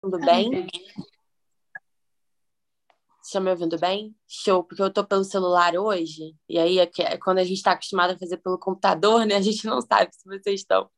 Tudo 0.00 0.18
bem? 0.20 0.66
Estão 3.22 3.42
me 3.42 3.50
ouvindo 3.50 3.78
bem? 3.78 4.16
Show, 4.26 4.64
porque 4.64 4.80
eu 4.80 4.90
tô 4.90 5.04
pelo 5.04 5.24
celular 5.24 5.76
hoje, 5.76 6.34
e 6.48 6.58
aí 6.58 6.78
é, 6.78 6.90
é 7.00 7.18
quando 7.18 7.38
a 7.38 7.44
gente 7.44 7.58
está 7.58 7.72
acostumado 7.72 8.12
a 8.12 8.18
fazer 8.18 8.38
pelo 8.38 8.58
computador, 8.58 9.26
né? 9.26 9.34
A 9.34 9.42
gente 9.42 9.66
não 9.66 9.80
sabe 9.82 10.10
se 10.14 10.24
vocês 10.24 10.60
estão 10.60 10.88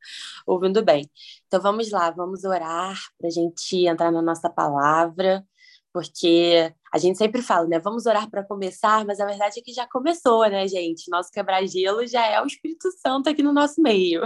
ouvindo 0.47 0.85
bem. 0.85 1.11
Então 1.47 1.61
vamos 1.61 1.91
lá, 1.91 2.11
vamos 2.11 2.45
orar 2.45 2.97
para 3.19 3.29
a 3.29 3.31
gente 3.31 3.87
entrar 3.87 4.13
na 4.13 4.23
nossa 4.23 4.49
palavra, 4.49 5.45
porque 5.93 6.73
a 6.93 6.99
gente 6.99 7.19
sempre 7.19 7.43
fala, 7.43 7.67
né? 7.67 7.81
Vamos 7.81 8.07
orar 8.07 8.31
para 8.31 8.45
começar, 8.45 9.05
mas 9.05 9.19
a 9.19 9.27
verdade 9.27 9.59
é 9.59 9.63
que 9.63 9.73
já 9.73 9.89
começou, 9.89 10.49
né, 10.49 10.69
gente? 10.69 11.11
Nosso 11.11 11.31
quebra-gelo 11.31 12.07
já 12.07 12.25
é 12.27 12.41
o 12.41 12.47
Espírito 12.47 12.93
Santo 13.01 13.29
aqui 13.29 13.43
no 13.43 13.53
nosso 13.53 13.81
meio. 13.81 14.23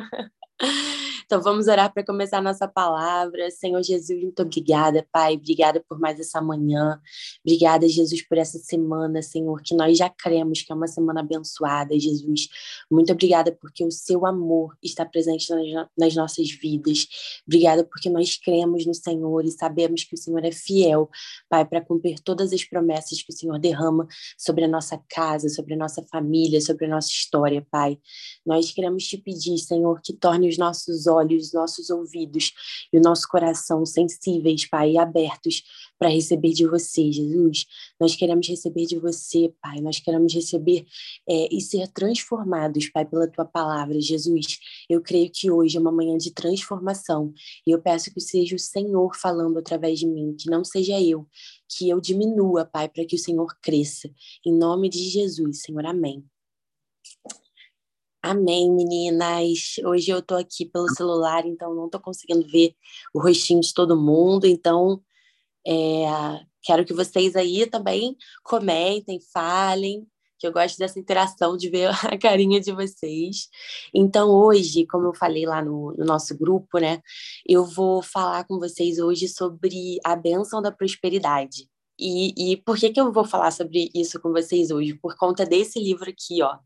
Então 1.25 1.41
vamos 1.41 1.69
orar 1.69 1.93
para 1.93 2.05
começar 2.05 2.43
nossa 2.43 2.69
palavra. 2.69 3.51
Senhor 3.51 3.83
Jesus, 3.83 4.23
muito 4.23 4.43
obrigada, 4.43 5.07
Pai. 5.11 5.35
Obrigada 5.35 5.83
por 5.89 5.99
mais 5.99 6.21
essa 6.21 6.41
manhã. 6.41 7.01
Obrigada, 7.45 7.89
Jesus, 7.89 8.27
por 8.27 8.37
essa 8.37 8.59
semana, 8.59 9.23
Senhor, 9.23 9.63
que 9.63 9.75
nós 9.75 9.97
já 9.97 10.11
cremos 10.11 10.63
que 10.63 10.73
é 10.73 10.75
uma 10.75 10.87
semana 10.87 11.21
abençoada, 11.21 11.99
Jesus. 11.99 12.49
Muito 12.91 13.13
obrigada 13.13 13.53
porque 13.53 13.85
o 13.85 13.91
seu 13.91 14.27
amor 14.27 14.77
está 14.83 15.05
presente 15.05 15.51
nas, 15.51 15.89
nas 15.97 16.15
nossas 16.15 16.51
vidas. 16.51 17.07
Obrigada 17.47 17.85
porque 17.85 18.11
nós 18.11 18.37
cremos 18.37 18.85
no 18.87 18.95
Senhor 18.95 19.45
e 19.45 19.51
sabemos 19.51 20.05
que 20.05 20.15
o 20.15 20.19
Senhor 20.19 20.45
é 20.45 20.53
fiel, 20.53 21.09
Pai, 21.49 21.65
para 21.65 21.81
cumprir 21.81 22.21
todas 22.21 22.53
as 22.53 22.65
promessas 22.65 23.23
que 23.23 23.33
o 23.33 23.37
Senhor 23.37 23.59
derrama 23.59 24.07
sobre 24.37 24.65
a 24.65 24.69
nossa 24.69 25.01
casa, 25.09 25.49
sobre 25.49 25.75
a 25.75 25.77
nossa 25.77 26.03
família, 26.03 26.61
sobre 26.61 26.87
a 26.87 26.89
nossa 26.89 27.09
história, 27.09 27.67
Pai. 27.71 27.99
Nós 28.45 28.71
queremos 28.71 29.05
te 29.05 29.17
pedir, 29.17 29.57
Senhor, 29.59 30.01
que 30.03 30.13
torne 30.13 30.49
os 30.49 30.59
nossos 30.59 31.07
olhos, 31.07 31.14
nossos 31.53 31.91
ouvidos 31.91 32.53
e 32.93 32.99
o 32.99 33.01
nosso 33.01 33.29
coração 33.29 33.85
sensíveis, 33.85 34.67
Pai, 34.69 34.97
abertos 34.97 35.63
para 35.99 36.09
receber 36.09 36.53
de 36.53 36.67
você, 36.67 37.11
Jesus. 37.11 37.67
Nós 38.01 38.15
queremos 38.17 38.49
receber 38.49 38.87
de 38.87 38.99
você, 38.99 39.53
Pai. 39.63 39.81
Nós 39.81 40.01
queremos 40.01 40.33
receber 40.35 40.87
é, 41.29 41.55
e 41.55 41.61
ser 41.61 41.89
transformados, 41.89 42.89
Pai, 42.91 43.05
pela 43.05 43.29
tua 43.29 43.45
palavra, 43.45 44.01
Jesus. 44.01 44.59
Eu 44.89 45.01
creio 45.01 45.31
que 45.33 45.51
hoje 45.51 45.77
é 45.77 45.81
uma 45.81 45.93
manhã 45.93 46.17
de 46.19 46.33
transformação 46.33 47.33
e 47.67 47.71
eu 47.71 47.81
peço 47.81 48.13
que 48.13 48.21
seja 48.21 48.57
o 48.57 48.59
Senhor 48.59 49.15
falando 49.17 49.59
através 49.59 49.99
de 49.99 50.07
mim, 50.07 50.35
que 50.39 50.51
não 50.51 50.65
seja 50.65 51.01
eu, 51.01 51.27
que 51.69 51.89
eu 51.89 52.01
diminua, 52.01 52.65
Pai, 52.65 52.89
para 52.89 53.05
que 53.05 53.17
o 53.17 53.19
Senhor 53.19 53.55
cresça. 53.63 54.11
Em 54.45 54.53
nome 54.53 54.89
de 54.89 54.99
Jesus, 54.99 55.63
Senhor. 55.63 55.87
Amém. 55.87 56.25
Amém, 58.27 58.73
meninas. 58.73 59.75
Hoje 59.85 60.11
eu 60.11 60.23
tô 60.23 60.35
aqui 60.35 60.65
pelo 60.65 60.89
celular, 60.89 61.45
então 61.45 61.75
não 61.75 61.91
tô 61.91 62.01
conseguindo 62.01 62.49
ver 62.49 62.75
o 63.13 63.21
rostinho 63.21 63.61
de 63.61 63.75
todo 63.75 64.01
mundo. 64.01 64.47
Então, 64.47 65.03
é, 65.67 66.07
quero 66.63 66.87
que 66.87 66.95
vocês 66.95 67.37
aí 67.37 67.67
também 67.67 68.17
comentem, 68.43 69.21
falem, 69.31 70.07
que 70.39 70.47
eu 70.47 70.53
gosto 70.53 70.79
dessa 70.79 70.99
interação 70.99 71.55
de 71.55 71.69
ver 71.69 71.91
a 72.11 72.17
carinha 72.17 72.63
de 72.63 72.73
vocês. 72.73 73.51
Então, 73.95 74.31
hoje, 74.31 74.87
como 74.87 75.09
eu 75.09 75.15
falei 75.15 75.45
lá 75.45 75.63
no, 75.63 75.93
no 75.93 76.07
nosso 76.07 76.35
grupo, 76.35 76.79
né, 76.79 77.03
eu 77.47 77.63
vou 77.63 78.01
falar 78.03 78.45
com 78.45 78.59
vocês 78.59 78.99
hoje 78.99 79.29
sobre 79.29 79.99
a 80.03 80.17
bênção 80.17 80.63
da 80.63 80.73
prosperidade. 80.73 81.69
E, 82.01 82.53
e 82.55 82.57
por 82.57 82.79
que, 82.79 82.89
que 82.89 83.01
eu 83.01 83.13
vou 83.13 83.27
falar 83.27 83.51
sobre 83.51 83.91
isso 83.95 84.19
com 84.19 84.33
vocês 84.33 84.71
hoje? 84.71 84.95
Por 84.95 85.15
conta 85.15 85.45
desse 85.45 85.79
livro 85.79 86.09
aqui, 86.09 86.43
ó 86.43 86.57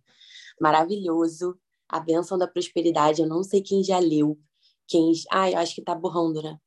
maravilhoso, 0.61 1.59
A 1.89 2.01
Bênção 2.01 2.39
da 2.39 2.47
Prosperidade. 2.47 3.23
Eu 3.23 3.29
não 3.29 3.43
sei 3.43 3.63
quem 3.63 3.83
já 3.83 3.99
leu. 3.99 4.39
Quem... 4.87 5.13
Ah, 5.31 5.51
eu 5.51 5.59
acho 5.59 5.75
que 5.75 5.83
tá 5.83 5.95
borrando, 5.95 6.43
né? 6.43 6.59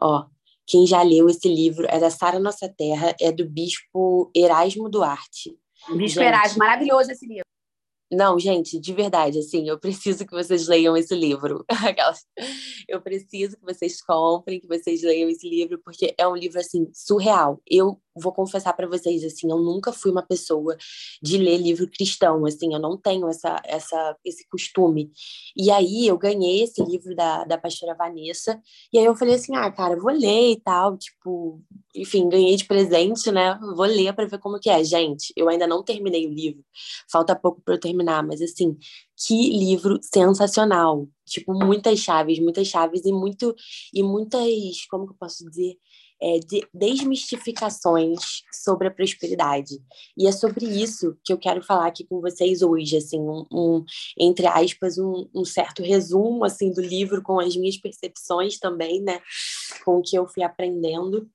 Ó, 0.00 0.26
quem 0.66 0.86
já 0.86 1.02
leu 1.02 1.28
esse 1.28 1.48
livro 1.48 1.86
é 1.88 1.98
da 1.98 2.10
Sara 2.10 2.38
Nossa 2.38 2.68
Terra, 2.68 3.14
é 3.20 3.32
do 3.32 3.48
bispo 3.48 4.30
Erasmo 4.34 4.88
Duarte. 4.88 5.56
Bispo 5.88 6.20
Gente, 6.20 6.28
Erasmo, 6.28 6.58
maravilhoso 6.58 7.10
esse 7.10 7.26
livro. 7.26 7.44
Não, 8.12 8.38
gente, 8.38 8.78
de 8.78 8.92
verdade, 8.92 9.38
assim, 9.38 9.66
eu 9.66 9.80
preciso 9.80 10.26
que 10.26 10.32
vocês 10.32 10.68
leiam 10.68 10.94
esse 10.94 11.14
livro. 11.14 11.64
eu 12.86 13.00
preciso 13.00 13.56
que 13.56 13.64
vocês 13.64 14.02
comprem, 14.02 14.60
que 14.60 14.66
vocês 14.66 15.02
leiam 15.02 15.30
esse 15.30 15.48
livro, 15.48 15.80
porque 15.82 16.14
é 16.18 16.28
um 16.28 16.36
livro, 16.36 16.60
assim, 16.60 16.90
surreal. 16.92 17.60
Eu 17.66 17.98
vou 18.14 18.32
confessar 18.32 18.72
para 18.74 18.86
vocês 18.86 19.24
assim, 19.24 19.50
eu 19.50 19.58
nunca 19.58 19.92
fui 19.92 20.10
uma 20.10 20.22
pessoa 20.22 20.76
de 21.22 21.38
ler 21.38 21.58
livro 21.58 21.88
cristão, 21.90 22.44
assim, 22.46 22.72
eu 22.74 22.80
não 22.80 22.96
tenho 22.96 23.28
essa, 23.28 23.60
essa 23.64 24.16
esse 24.24 24.46
costume. 24.48 25.10
E 25.56 25.70
aí 25.70 26.06
eu 26.06 26.18
ganhei 26.18 26.62
esse 26.62 26.82
livro 26.84 27.14
da, 27.14 27.44
da 27.44 27.58
pastora 27.58 27.94
Vanessa, 27.94 28.60
e 28.92 28.98
aí 28.98 29.04
eu 29.04 29.14
falei 29.16 29.34
assim: 29.34 29.54
"Ah, 29.56 29.70
cara, 29.70 29.96
vou 29.98 30.12
ler 30.12 30.52
e 30.52 30.60
tal", 30.60 30.96
tipo, 30.96 31.60
enfim, 31.94 32.28
ganhei 32.28 32.56
de 32.56 32.64
presente, 32.66 33.30
né? 33.30 33.58
Vou 33.76 33.86
ler 33.86 34.12
para 34.14 34.26
ver 34.26 34.38
como 34.38 34.58
que 34.58 34.70
é. 34.70 34.82
Gente, 34.84 35.32
eu 35.36 35.48
ainda 35.48 35.66
não 35.66 35.82
terminei 35.82 36.26
o 36.26 36.30
livro. 36.32 36.64
Falta 37.10 37.34
pouco 37.36 37.60
para 37.62 37.74
eu 37.74 37.80
terminar, 37.80 38.22
mas 38.26 38.40
assim, 38.42 38.76
que 39.16 39.50
livro 39.50 39.98
sensacional. 40.02 41.08
Tipo, 41.26 41.54
muitas 41.54 41.98
chaves, 41.98 42.38
muitas 42.38 42.66
chaves 42.66 43.04
e 43.04 43.12
muito 43.12 43.54
e 43.94 44.02
muitas, 44.02 44.42
como 44.90 45.06
que 45.06 45.12
eu 45.12 45.16
posso 45.18 45.48
dizer? 45.48 45.76
É, 46.22 46.38
de 46.38 46.64
desmistificações 46.72 48.20
sobre 48.52 48.86
a 48.86 48.90
prosperidade. 48.90 49.82
E 50.16 50.28
é 50.28 50.32
sobre 50.32 50.64
isso 50.64 51.16
que 51.24 51.32
eu 51.32 51.38
quero 51.38 51.62
falar 51.62 51.88
aqui 51.88 52.04
com 52.04 52.20
vocês 52.20 52.62
hoje, 52.62 52.96
assim, 52.96 53.18
um, 53.18 53.44
um 53.52 53.84
entre 54.16 54.46
aspas, 54.46 54.98
um, 54.98 55.28
um, 55.34 55.44
certo 55.44 55.82
resumo 55.82 56.44
assim 56.44 56.72
do 56.72 56.80
livro 56.80 57.22
com 57.22 57.40
as 57.40 57.56
minhas 57.56 57.76
percepções 57.76 58.58
também, 58.58 59.02
né, 59.02 59.20
com 59.84 59.98
o 59.98 60.02
que 60.02 60.16
eu 60.16 60.28
fui 60.28 60.44
aprendendo 60.44 61.28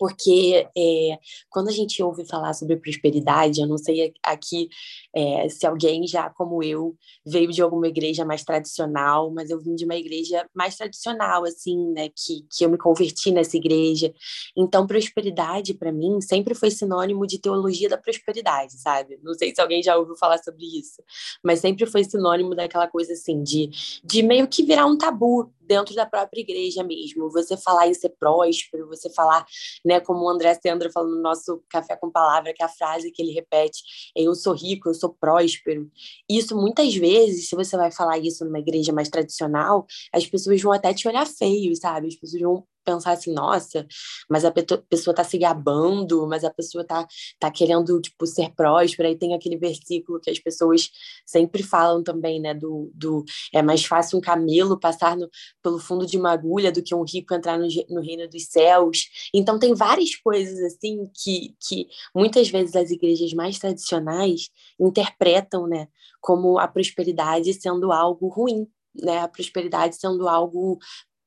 porque 0.00 0.66
é, 0.74 1.18
quando 1.50 1.68
a 1.68 1.72
gente 1.72 2.02
ouve 2.02 2.24
falar 2.24 2.54
sobre 2.54 2.78
prosperidade, 2.78 3.60
eu 3.60 3.68
não 3.68 3.76
sei 3.76 4.14
aqui 4.22 4.70
é, 5.14 5.46
se 5.50 5.66
alguém 5.66 6.06
já, 6.06 6.30
como 6.30 6.62
eu, 6.62 6.96
veio 7.26 7.52
de 7.52 7.60
alguma 7.60 7.86
igreja 7.86 8.24
mais 8.24 8.42
tradicional, 8.42 9.30
mas 9.30 9.50
eu 9.50 9.60
vim 9.60 9.74
de 9.74 9.84
uma 9.84 9.96
igreja 9.96 10.48
mais 10.54 10.74
tradicional, 10.74 11.44
assim, 11.44 11.92
né, 11.92 12.08
que, 12.08 12.46
que 12.50 12.64
eu 12.64 12.70
me 12.70 12.78
converti 12.78 13.30
nessa 13.30 13.58
igreja. 13.58 14.10
Então, 14.56 14.86
prosperidade, 14.86 15.74
para 15.74 15.92
mim, 15.92 16.18
sempre 16.22 16.54
foi 16.54 16.70
sinônimo 16.70 17.26
de 17.26 17.38
teologia 17.38 17.90
da 17.90 17.98
prosperidade, 17.98 18.80
sabe? 18.80 19.20
Não 19.22 19.34
sei 19.34 19.54
se 19.54 19.60
alguém 19.60 19.82
já 19.82 19.98
ouviu 19.98 20.16
falar 20.16 20.38
sobre 20.38 20.64
isso, 20.64 21.02
mas 21.44 21.60
sempre 21.60 21.84
foi 21.84 22.04
sinônimo 22.04 22.54
daquela 22.54 22.88
coisa, 22.88 23.12
assim, 23.12 23.42
de, 23.42 23.68
de 24.02 24.22
meio 24.22 24.48
que 24.48 24.62
virar 24.62 24.86
um 24.86 24.96
tabu 24.96 25.52
dentro 25.70 25.94
da 25.94 26.04
própria 26.04 26.40
igreja 26.40 26.82
mesmo. 26.82 27.30
Você 27.30 27.56
falar 27.56 27.86
em 27.86 27.94
ser 27.94 28.08
próspero, 28.18 28.88
você 28.88 29.08
falar, 29.08 29.46
né, 29.84 30.00
como 30.00 30.24
o 30.24 30.28
André 30.28 30.52
Sandra 30.60 30.90
falou 30.90 31.08
no 31.08 31.22
nosso 31.22 31.62
Café 31.68 31.96
com 31.96 32.10
Palavra, 32.10 32.52
que 32.52 32.60
é 32.60 32.66
a 32.66 32.68
frase 32.68 33.12
que 33.12 33.22
ele 33.22 33.30
repete, 33.30 33.80
eu 34.16 34.34
sou 34.34 34.52
rico, 34.52 34.88
eu 34.88 34.94
sou 34.94 35.14
próspero. 35.20 35.88
Isso, 36.28 36.56
muitas 36.56 36.92
vezes, 36.96 37.48
se 37.48 37.54
você 37.54 37.76
vai 37.76 37.92
falar 37.92 38.18
isso 38.18 38.44
numa 38.44 38.58
igreja 38.58 38.92
mais 38.92 39.08
tradicional, 39.08 39.86
as 40.12 40.26
pessoas 40.26 40.60
vão 40.60 40.72
até 40.72 40.92
te 40.92 41.06
olhar 41.06 41.24
feio, 41.24 41.76
sabe? 41.76 42.08
As 42.08 42.16
pessoas 42.16 42.42
vão 42.42 42.66
pensar 42.84 43.12
assim, 43.12 43.32
nossa, 43.32 43.86
mas 44.28 44.44
a 44.44 44.50
pessoa 44.50 45.12
está 45.12 45.24
se 45.24 45.38
gabando, 45.38 46.26
mas 46.26 46.44
a 46.44 46.50
pessoa 46.50 46.82
está 46.82 47.06
tá 47.38 47.50
querendo, 47.50 48.00
tipo, 48.00 48.26
ser 48.26 48.50
próspera, 48.54 49.10
e 49.10 49.16
tem 49.16 49.34
aquele 49.34 49.56
versículo 49.56 50.20
que 50.20 50.30
as 50.30 50.38
pessoas 50.38 50.90
sempre 51.24 51.62
falam 51.62 52.02
também, 52.02 52.40
né, 52.40 52.54
do, 52.54 52.90
do 52.94 53.24
é 53.52 53.62
mais 53.62 53.84
fácil 53.84 54.18
um 54.18 54.20
camelo 54.20 54.78
passar 54.78 55.16
no, 55.16 55.28
pelo 55.62 55.78
fundo 55.78 56.06
de 56.06 56.18
uma 56.18 56.32
agulha 56.32 56.72
do 56.72 56.82
que 56.82 56.94
um 56.94 57.04
rico 57.04 57.34
entrar 57.34 57.58
no, 57.58 57.66
no 57.88 58.00
reino 58.00 58.28
dos 58.28 58.46
céus, 58.46 59.08
então 59.34 59.58
tem 59.58 59.74
várias 59.74 60.14
coisas, 60.16 60.58
assim, 60.60 61.10
que, 61.14 61.54
que 61.60 61.86
muitas 62.14 62.48
vezes 62.48 62.74
as 62.76 62.90
igrejas 62.90 63.32
mais 63.32 63.58
tradicionais 63.58 64.50
interpretam, 64.78 65.66
né, 65.66 65.88
como 66.20 66.58
a 66.58 66.68
prosperidade 66.68 67.52
sendo 67.54 67.92
algo 67.92 68.28
ruim, 68.28 68.66
né, 68.94 69.20
a 69.20 69.28
prosperidade 69.28 69.96
sendo 69.96 70.28
algo 70.28 70.78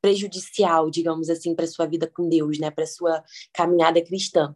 prejudicial, 0.03 0.89
digamos 0.89 1.29
assim, 1.29 1.55
para 1.55 1.65
sua 1.65 1.85
vida 1.85 2.11
com 2.13 2.27
Deus, 2.27 2.59
né, 2.59 2.69
para 2.69 2.85
sua 2.85 3.23
caminhada 3.53 4.03
cristã. 4.03 4.53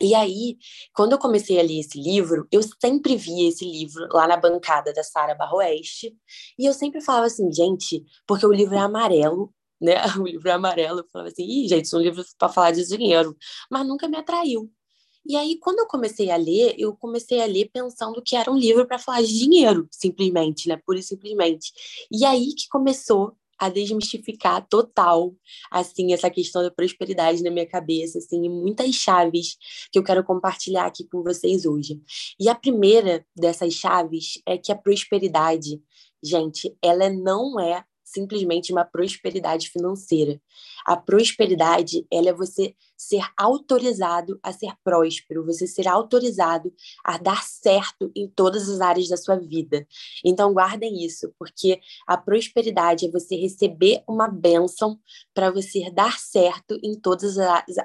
E 0.00 0.14
aí, 0.14 0.56
quando 0.94 1.12
eu 1.12 1.18
comecei 1.18 1.58
a 1.58 1.62
ler 1.62 1.80
esse 1.80 2.00
livro, 2.00 2.46
eu 2.50 2.60
sempre 2.80 3.16
via 3.16 3.48
esse 3.48 3.64
livro 3.64 4.06
lá 4.12 4.28
na 4.28 4.36
bancada 4.36 4.92
da 4.92 5.02
Sara 5.02 5.34
Barroeste, 5.34 6.16
e 6.56 6.64
eu 6.64 6.72
sempre 6.72 7.00
falava 7.00 7.26
assim, 7.26 7.52
gente, 7.52 8.04
porque 8.24 8.46
o 8.46 8.52
livro 8.52 8.76
é 8.76 8.78
amarelo, 8.78 9.52
né? 9.82 9.96
O 10.16 10.24
livro 10.24 10.48
é 10.48 10.52
amarelo, 10.52 11.00
eu 11.00 11.08
falava 11.12 11.28
assim, 11.28 11.42
ih, 11.44 11.68
gente, 11.68 11.86
isso 11.86 11.96
é 11.96 11.98
um 11.98 12.02
livro 12.02 12.24
para 12.38 12.48
falar 12.48 12.70
de 12.70 12.86
dinheiro, 12.86 13.36
mas 13.68 13.84
nunca 13.84 14.08
me 14.08 14.16
atraiu. 14.16 14.70
E 15.26 15.36
aí, 15.36 15.58
quando 15.58 15.80
eu 15.80 15.86
comecei 15.88 16.30
a 16.30 16.36
ler, 16.36 16.74
eu 16.78 16.96
comecei 16.96 17.40
a 17.40 17.46
ler 17.46 17.68
pensando 17.72 18.22
que 18.22 18.36
era 18.36 18.50
um 18.50 18.56
livro 18.56 18.86
para 18.86 18.98
falar 18.98 19.22
de 19.22 19.38
dinheiro, 19.38 19.88
simplesmente, 19.90 20.68
né? 20.68 20.76
Pura 20.84 20.98
e 20.98 21.02
simplesmente. 21.02 21.72
E 22.10 22.24
aí 22.24 22.54
que 22.54 22.68
começou 22.68 23.36
a 23.62 23.68
desmistificar 23.68 24.66
total, 24.68 25.32
assim, 25.70 26.12
essa 26.12 26.28
questão 26.28 26.64
da 26.64 26.70
prosperidade 26.70 27.44
na 27.44 27.50
minha 27.50 27.64
cabeça, 27.64 28.18
assim, 28.18 28.48
muitas 28.48 28.92
chaves 28.92 29.56
que 29.92 29.96
eu 29.96 30.02
quero 30.02 30.24
compartilhar 30.24 30.86
aqui 30.86 31.06
com 31.06 31.22
vocês 31.22 31.64
hoje. 31.64 32.00
E 32.40 32.48
a 32.48 32.56
primeira 32.56 33.24
dessas 33.36 33.74
chaves 33.74 34.42
é 34.44 34.58
que 34.58 34.72
a 34.72 34.76
prosperidade, 34.76 35.80
gente, 36.20 36.76
ela 36.82 37.08
não 37.08 37.60
é 37.60 37.84
simplesmente 38.12 38.72
uma 38.72 38.84
prosperidade 38.84 39.70
financeira. 39.70 40.40
A 40.84 40.96
prosperidade, 40.96 42.06
ela 42.10 42.28
é 42.28 42.32
você 42.32 42.74
ser 42.96 43.22
autorizado 43.36 44.38
a 44.42 44.52
ser 44.52 44.72
próspero, 44.84 45.44
você 45.44 45.66
ser 45.66 45.88
autorizado 45.88 46.72
a 47.04 47.18
dar 47.18 47.42
certo 47.42 48.12
em 48.14 48.28
todas 48.28 48.68
as 48.68 48.80
áreas 48.80 49.08
da 49.08 49.16
sua 49.16 49.36
vida. 49.36 49.86
Então 50.24 50.52
guardem 50.52 51.04
isso, 51.04 51.32
porque 51.38 51.80
a 52.06 52.16
prosperidade 52.16 53.06
é 53.06 53.10
você 53.10 53.34
receber 53.34 54.02
uma 54.08 54.28
bênção 54.28 54.98
para 55.34 55.50
você 55.50 55.90
dar 55.90 56.18
certo 56.18 56.78
em 56.82 56.94
todas 56.94 57.36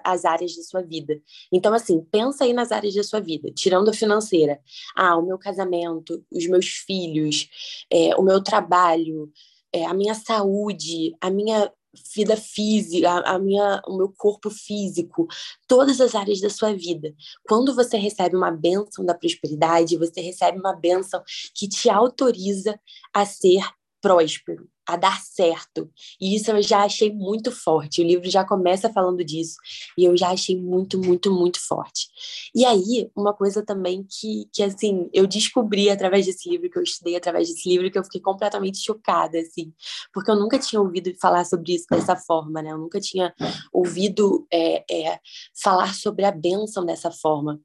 as 0.04 0.26
áreas 0.26 0.56
da 0.56 0.64
sua 0.64 0.82
vida. 0.82 1.20
Então 1.52 1.74
assim, 1.74 2.02
pensa 2.12 2.44
aí 2.44 2.54
nas 2.54 2.72
áreas 2.72 2.94
da 2.94 3.04
sua 3.04 3.20
vida, 3.20 3.52
tirando 3.52 3.90
a 3.90 3.94
financeira. 3.94 4.60
Ah, 4.96 5.18
o 5.18 5.26
meu 5.26 5.40
casamento, 5.40 6.24
os 6.32 6.46
meus 6.48 6.68
filhos, 6.68 7.50
é, 7.92 8.16
o 8.16 8.22
meu 8.22 8.42
trabalho, 8.42 9.32
é, 9.74 9.86
a 9.86 9.94
minha 9.94 10.14
saúde, 10.14 11.16
a 11.22 11.30
minha 11.30 11.72
vida 12.16 12.38
física, 12.38 13.10
a, 13.10 13.36
a, 13.36 13.40
minha, 13.40 13.82
o 13.88 13.98
meu 13.98 14.14
corpo 14.16 14.50
físico, 14.50 15.28
todas 15.68 16.00
as 16.00 16.16
áreas 16.16 16.40
da 16.40 16.50
sua 16.50 16.74
vida. 16.74 17.14
Quando 17.48 17.74
você 17.74 17.98
recebe 17.98 18.36
uma 18.36 18.52
bênção 18.52 19.06
da 19.06 19.14
prosperidade, 19.14 19.98
você 19.98 20.22
recebe 20.22 20.60
uma 20.60 20.74
bênção 20.74 21.22
que 21.56 21.68
te 21.68 21.90
autoriza 21.90 22.80
a 23.14 23.26
ser 23.26 23.62
próspero, 24.02 24.68
a 24.88 24.96
dar 24.96 25.20
certo. 25.22 25.90
E 26.20 26.36
isso 26.36 26.52
eu 26.52 26.62
já 26.62 26.84
achei 26.84 27.12
muito 27.14 27.52
forte. 27.52 28.02
O 28.02 28.06
livro 28.06 28.30
já 28.30 28.46
começa 28.46 28.92
falando 28.92 29.24
disso 29.24 29.56
e 29.98 30.06
eu 30.06 30.16
já 30.16 30.30
achei 30.30 30.60
muito, 30.60 30.98
muito, 30.98 31.32
muito 31.32 31.60
forte. 31.60 32.08
E 32.56 32.64
aí, 32.64 33.12
uma 33.16 33.34
coisa 33.34 33.64
também 33.66 34.06
que, 34.10 34.50
que 34.54 34.64
assim, 34.64 35.10
eu 35.14 35.28
descobri 35.28 35.90
através 35.90 36.26
desse 36.26 36.50
livro, 36.50 36.70
que 36.70 36.78
eu 36.78 36.84
estudei 36.84 37.16
através 37.16 37.50
desse 37.50 37.68
livro, 37.68 37.92
que 37.92 38.00
eu 38.00 38.04
fiquei 38.04 38.22
completamente 38.22 38.80
chocada, 38.80 39.38
assim, 39.40 39.74
porque 40.14 40.32
eu 40.32 40.36
nunca 40.36 40.58
tinha 40.58 40.82
ouvido 40.82 41.14
falar 41.20 41.44
sobre 41.46 41.74
isso 41.74 41.86
dessa 41.90 42.16
forma, 42.16 42.62
né? 42.62 42.72
Eu 42.72 42.78
nunca 42.78 43.00
tinha 43.00 43.34
ouvido 43.74 44.48
é, 44.52 44.86
é, 44.90 45.20
falar 45.62 45.94
sobre 45.94 46.24
a 46.26 46.32
bênção 46.32 46.86
dessa 46.86 47.12
forma. 47.12 47.60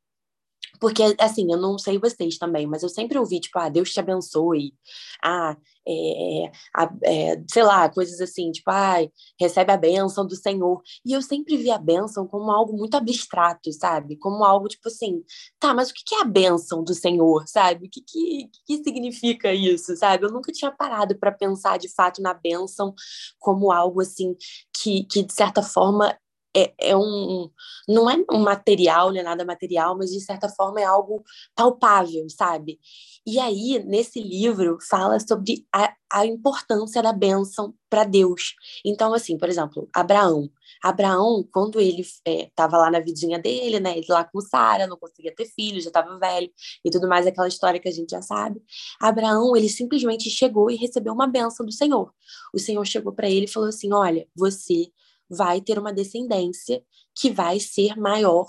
Porque, 0.82 1.00
assim, 1.20 1.46
eu 1.48 1.58
não 1.58 1.78
sei 1.78 1.96
vocês 1.96 2.36
também, 2.38 2.66
mas 2.66 2.82
eu 2.82 2.88
sempre 2.88 3.16
ouvi, 3.16 3.38
tipo, 3.38 3.56
ah, 3.56 3.68
Deus 3.68 3.92
te 3.92 4.00
abençoe. 4.00 4.74
Ah, 5.24 5.56
é, 5.86 6.50
é, 7.04 7.44
sei 7.48 7.62
lá, 7.62 7.88
coisas 7.88 8.20
assim, 8.20 8.50
tipo, 8.50 8.68
ai, 8.68 9.08
recebe 9.38 9.70
a 9.70 9.76
bênção 9.76 10.26
do 10.26 10.34
Senhor. 10.34 10.82
E 11.06 11.12
eu 11.12 11.22
sempre 11.22 11.56
vi 11.56 11.70
a 11.70 11.78
bênção 11.78 12.26
como 12.26 12.50
algo 12.50 12.76
muito 12.76 12.96
abstrato, 12.96 13.72
sabe? 13.72 14.16
Como 14.16 14.42
algo, 14.42 14.66
tipo 14.66 14.88
assim, 14.88 15.22
tá, 15.60 15.72
mas 15.72 15.90
o 15.90 15.94
que 15.94 16.16
é 16.16 16.22
a 16.22 16.24
bênção 16.24 16.82
do 16.82 16.94
Senhor, 16.94 17.46
sabe? 17.46 17.86
O 17.86 17.88
que, 17.88 18.00
que, 18.00 18.50
que 18.66 18.82
significa 18.82 19.54
isso, 19.54 19.96
sabe? 19.96 20.24
Eu 20.26 20.32
nunca 20.32 20.50
tinha 20.50 20.72
parado 20.72 21.16
para 21.16 21.30
pensar, 21.30 21.78
de 21.78 21.88
fato, 21.94 22.20
na 22.20 22.34
bênção 22.34 22.92
como 23.38 23.70
algo, 23.70 24.00
assim, 24.00 24.34
que, 24.76 25.04
que 25.04 25.22
de 25.22 25.32
certa 25.32 25.62
forma, 25.62 26.12
é, 26.56 26.72
é 26.78 26.96
um 26.96 27.50
não 27.88 28.08
é 28.10 28.16
um 28.30 28.38
material, 28.38 29.10
não 29.12 29.20
é 29.20 29.22
nada 29.22 29.44
material, 29.44 29.96
mas 29.96 30.10
de 30.10 30.20
certa 30.20 30.48
forma 30.48 30.80
é 30.80 30.84
algo 30.84 31.22
palpável, 31.54 32.26
sabe? 32.28 32.78
E 33.26 33.38
aí, 33.38 33.82
nesse 33.84 34.20
livro, 34.20 34.78
fala 34.88 35.18
sobre 35.20 35.64
a, 35.72 35.94
a 36.10 36.26
importância 36.26 37.00
da 37.02 37.12
bênção 37.12 37.72
para 37.88 38.04
Deus. 38.04 38.54
Então, 38.84 39.14
assim, 39.14 39.38
por 39.38 39.48
exemplo, 39.48 39.88
Abraão. 39.94 40.50
Abraão, 40.82 41.46
quando 41.52 41.80
ele 41.80 42.02
estava 42.26 42.76
é, 42.76 42.80
lá 42.80 42.90
na 42.90 43.00
vidinha 43.00 43.38
dele, 43.38 43.78
né? 43.78 43.96
Ele 43.96 44.06
lá 44.08 44.24
com 44.24 44.40
Sara, 44.40 44.86
não 44.86 44.96
conseguia 44.96 45.32
ter 45.34 45.46
filho, 45.46 45.80
já 45.80 45.88
estava 45.88 46.18
velho 46.18 46.50
e 46.84 46.90
tudo 46.90 47.08
mais, 47.08 47.26
aquela 47.26 47.46
história 47.46 47.78
que 47.78 47.88
a 47.88 47.92
gente 47.92 48.10
já 48.10 48.22
sabe. 48.22 48.60
Abraão, 49.00 49.56
ele 49.56 49.68
simplesmente 49.68 50.28
chegou 50.28 50.70
e 50.70 50.76
recebeu 50.76 51.12
uma 51.12 51.26
bênção 51.28 51.64
do 51.64 51.72
Senhor. 51.72 52.12
O 52.52 52.58
Senhor 52.58 52.84
chegou 52.84 53.12
para 53.12 53.30
ele 53.30 53.44
e 53.44 53.48
falou 53.48 53.68
assim: 53.68 53.92
Olha, 53.92 54.26
você 54.34 54.90
vai 55.32 55.60
ter 55.60 55.78
uma 55.78 55.92
descendência 55.92 56.82
que 57.14 57.30
vai 57.30 57.58
ser 57.58 57.96
maior 57.96 58.46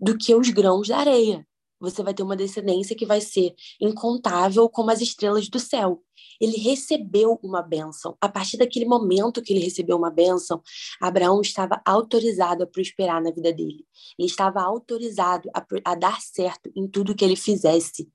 do 0.00 0.16
que 0.16 0.34
os 0.34 0.50
grãos 0.50 0.88
da 0.88 0.98
areia. 0.98 1.46
Você 1.80 2.02
vai 2.02 2.12
ter 2.12 2.24
uma 2.24 2.36
descendência 2.36 2.96
que 2.96 3.06
vai 3.06 3.20
ser 3.20 3.54
incontável 3.80 4.68
como 4.68 4.90
as 4.90 5.00
estrelas 5.00 5.48
do 5.48 5.60
céu. 5.60 6.02
Ele 6.40 6.56
recebeu 6.56 7.38
uma 7.42 7.62
bênção. 7.62 8.16
A 8.20 8.28
partir 8.28 8.56
daquele 8.56 8.84
momento 8.84 9.40
que 9.40 9.52
ele 9.52 9.64
recebeu 9.64 9.96
uma 9.96 10.10
bênção, 10.10 10.60
Abraão 11.00 11.40
estava 11.40 11.80
autorizado 11.84 12.64
a 12.64 12.66
prosperar 12.66 13.22
na 13.22 13.30
vida 13.30 13.52
dele. 13.52 13.86
Ele 14.18 14.26
estava 14.26 14.60
autorizado 14.60 15.48
a, 15.54 15.64
a 15.84 15.94
dar 15.94 16.20
certo 16.20 16.70
em 16.74 16.88
tudo 16.88 17.14
que 17.14 17.24
ele 17.24 17.36
fizesse. 17.36 18.08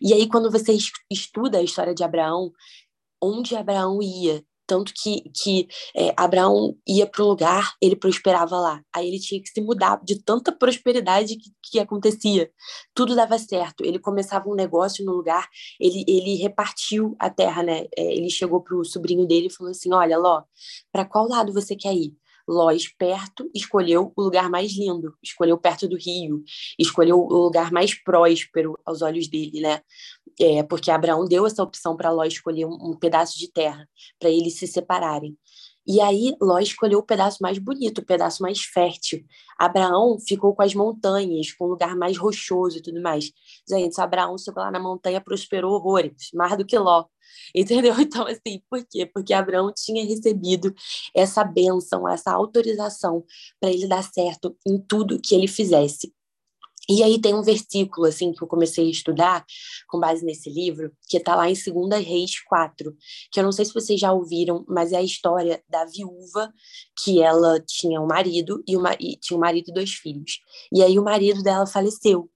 E 0.00 0.14
aí, 0.14 0.26
quando 0.26 0.50
você 0.50 0.76
estuda 1.10 1.58
a 1.58 1.62
história 1.62 1.94
de 1.94 2.02
Abraão, 2.02 2.50
onde 3.22 3.54
Abraão 3.54 4.00
ia, 4.00 4.42
tanto 4.70 4.92
que, 4.94 5.24
que 5.42 5.66
é, 5.96 6.14
Abraão 6.16 6.76
ia 6.86 7.04
para 7.04 7.24
um 7.24 7.26
lugar, 7.26 7.74
ele 7.82 7.96
prosperava 7.96 8.56
lá. 8.56 8.80
Aí 8.94 9.08
ele 9.08 9.18
tinha 9.18 9.42
que 9.42 9.48
se 9.48 9.60
mudar 9.60 10.00
de 10.04 10.22
tanta 10.22 10.52
prosperidade 10.52 11.34
que, 11.34 11.50
que 11.60 11.80
acontecia. 11.80 12.48
Tudo 12.94 13.16
dava 13.16 13.36
certo. 13.36 13.84
Ele 13.84 13.98
começava 13.98 14.48
um 14.48 14.54
negócio 14.54 15.04
no 15.04 15.10
lugar, 15.10 15.48
ele, 15.80 16.04
ele 16.06 16.36
repartiu 16.36 17.16
a 17.18 17.28
terra, 17.28 17.64
né? 17.64 17.86
É, 17.98 18.14
ele 18.14 18.30
chegou 18.30 18.62
para 18.62 18.76
o 18.76 18.84
sobrinho 18.84 19.26
dele 19.26 19.48
e 19.48 19.52
falou 19.52 19.72
assim: 19.72 19.92
Olha, 19.92 20.16
Ló, 20.16 20.44
para 20.92 21.04
qual 21.04 21.26
lado 21.28 21.52
você 21.52 21.74
quer 21.74 21.92
ir? 21.92 22.14
Ló, 22.48 22.70
esperto, 22.70 23.50
escolheu 23.54 24.12
o 24.16 24.22
lugar 24.22 24.50
mais 24.50 24.72
lindo, 24.72 25.14
escolheu 25.22 25.58
perto 25.58 25.88
do 25.88 25.96
rio, 25.96 26.42
escolheu 26.78 27.18
o 27.18 27.34
lugar 27.34 27.70
mais 27.70 27.94
próspero 27.94 28.78
aos 28.84 29.02
olhos 29.02 29.28
dele, 29.28 29.60
né? 29.60 29.80
É, 30.40 30.62
porque 30.62 30.90
Abraão 30.90 31.26
deu 31.26 31.46
essa 31.46 31.62
opção 31.62 31.96
para 31.96 32.10
Ló 32.10 32.24
escolher 32.24 32.66
um, 32.66 32.90
um 32.90 32.96
pedaço 32.96 33.38
de 33.38 33.50
terra 33.50 33.88
para 34.18 34.30
eles 34.30 34.58
se 34.58 34.66
separarem. 34.66 35.36
E 35.92 36.00
aí 36.00 36.36
Ló 36.40 36.60
escolheu 36.60 37.00
o 37.00 37.02
pedaço 37.02 37.38
mais 37.42 37.58
bonito, 37.58 37.98
o 37.98 38.06
pedaço 38.06 38.44
mais 38.44 38.60
fértil. 38.60 39.24
Abraão 39.58 40.20
ficou 40.20 40.54
com 40.54 40.62
as 40.62 40.72
montanhas, 40.72 41.52
com 41.52 41.64
o 41.64 41.68
lugar 41.68 41.96
mais 41.96 42.16
rochoso 42.16 42.78
e 42.78 42.80
tudo 42.80 43.02
mais. 43.02 43.32
Gente, 43.68 44.00
Abraão 44.00 44.38
chegou 44.38 44.62
lá 44.62 44.70
na 44.70 44.78
montanha, 44.78 45.20
prosperou 45.20 45.72
horrores, 45.72 46.30
mais 46.32 46.56
do 46.56 46.64
que 46.64 46.78
Ló. 46.78 47.06
Entendeu? 47.52 48.00
Então, 48.00 48.24
assim, 48.24 48.62
por 48.70 48.86
quê? 48.88 49.04
Porque 49.04 49.34
Abraão 49.34 49.72
tinha 49.74 50.06
recebido 50.06 50.72
essa 51.12 51.42
bênção, 51.42 52.08
essa 52.08 52.30
autorização 52.30 53.24
para 53.58 53.70
ele 53.70 53.88
dar 53.88 54.04
certo 54.04 54.56
em 54.64 54.78
tudo 54.78 55.20
que 55.20 55.34
ele 55.34 55.48
fizesse. 55.48 56.14
E 56.90 57.04
aí 57.04 57.20
tem 57.20 57.32
um 57.32 57.42
versículo 57.42 58.08
assim 58.08 58.32
que 58.32 58.42
eu 58.42 58.48
comecei 58.48 58.88
a 58.88 58.90
estudar 58.90 59.44
com 59.86 60.00
base 60.00 60.24
nesse 60.24 60.50
livro, 60.50 60.90
que 61.08 61.18
está 61.18 61.36
lá 61.36 61.48
em 61.48 61.54
2 61.54 62.04
Reis 62.04 62.40
4, 62.40 62.92
que 63.30 63.38
eu 63.38 63.44
não 63.44 63.52
sei 63.52 63.64
se 63.64 63.72
vocês 63.72 64.00
já 64.00 64.12
ouviram, 64.12 64.64
mas 64.68 64.90
é 64.90 64.96
a 64.96 65.02
história 65.02 65.62
da 65.68 65.84
viúva 65.84 66.52
que 67.04 67.22
ela 67.22 67.60
tinha 67.60 68.00
um 68.00 68.08
marido 68.08 68.60
e, 68.66 68.76
uma, 68.76 68.92
e 68.98 69.16
tinha 69.16 69.36
um 69.36 69.40
marido 69.40 69.68
e 69.68 69.72
dois 69.72 69.92
filhos. 69.92 70.40
E 70.72 70.82
aí 70.82 70.98
o 70.98 71.04
marido 71.04 71.44
dela 71.44 71.64
faleceu. 71.64 72.28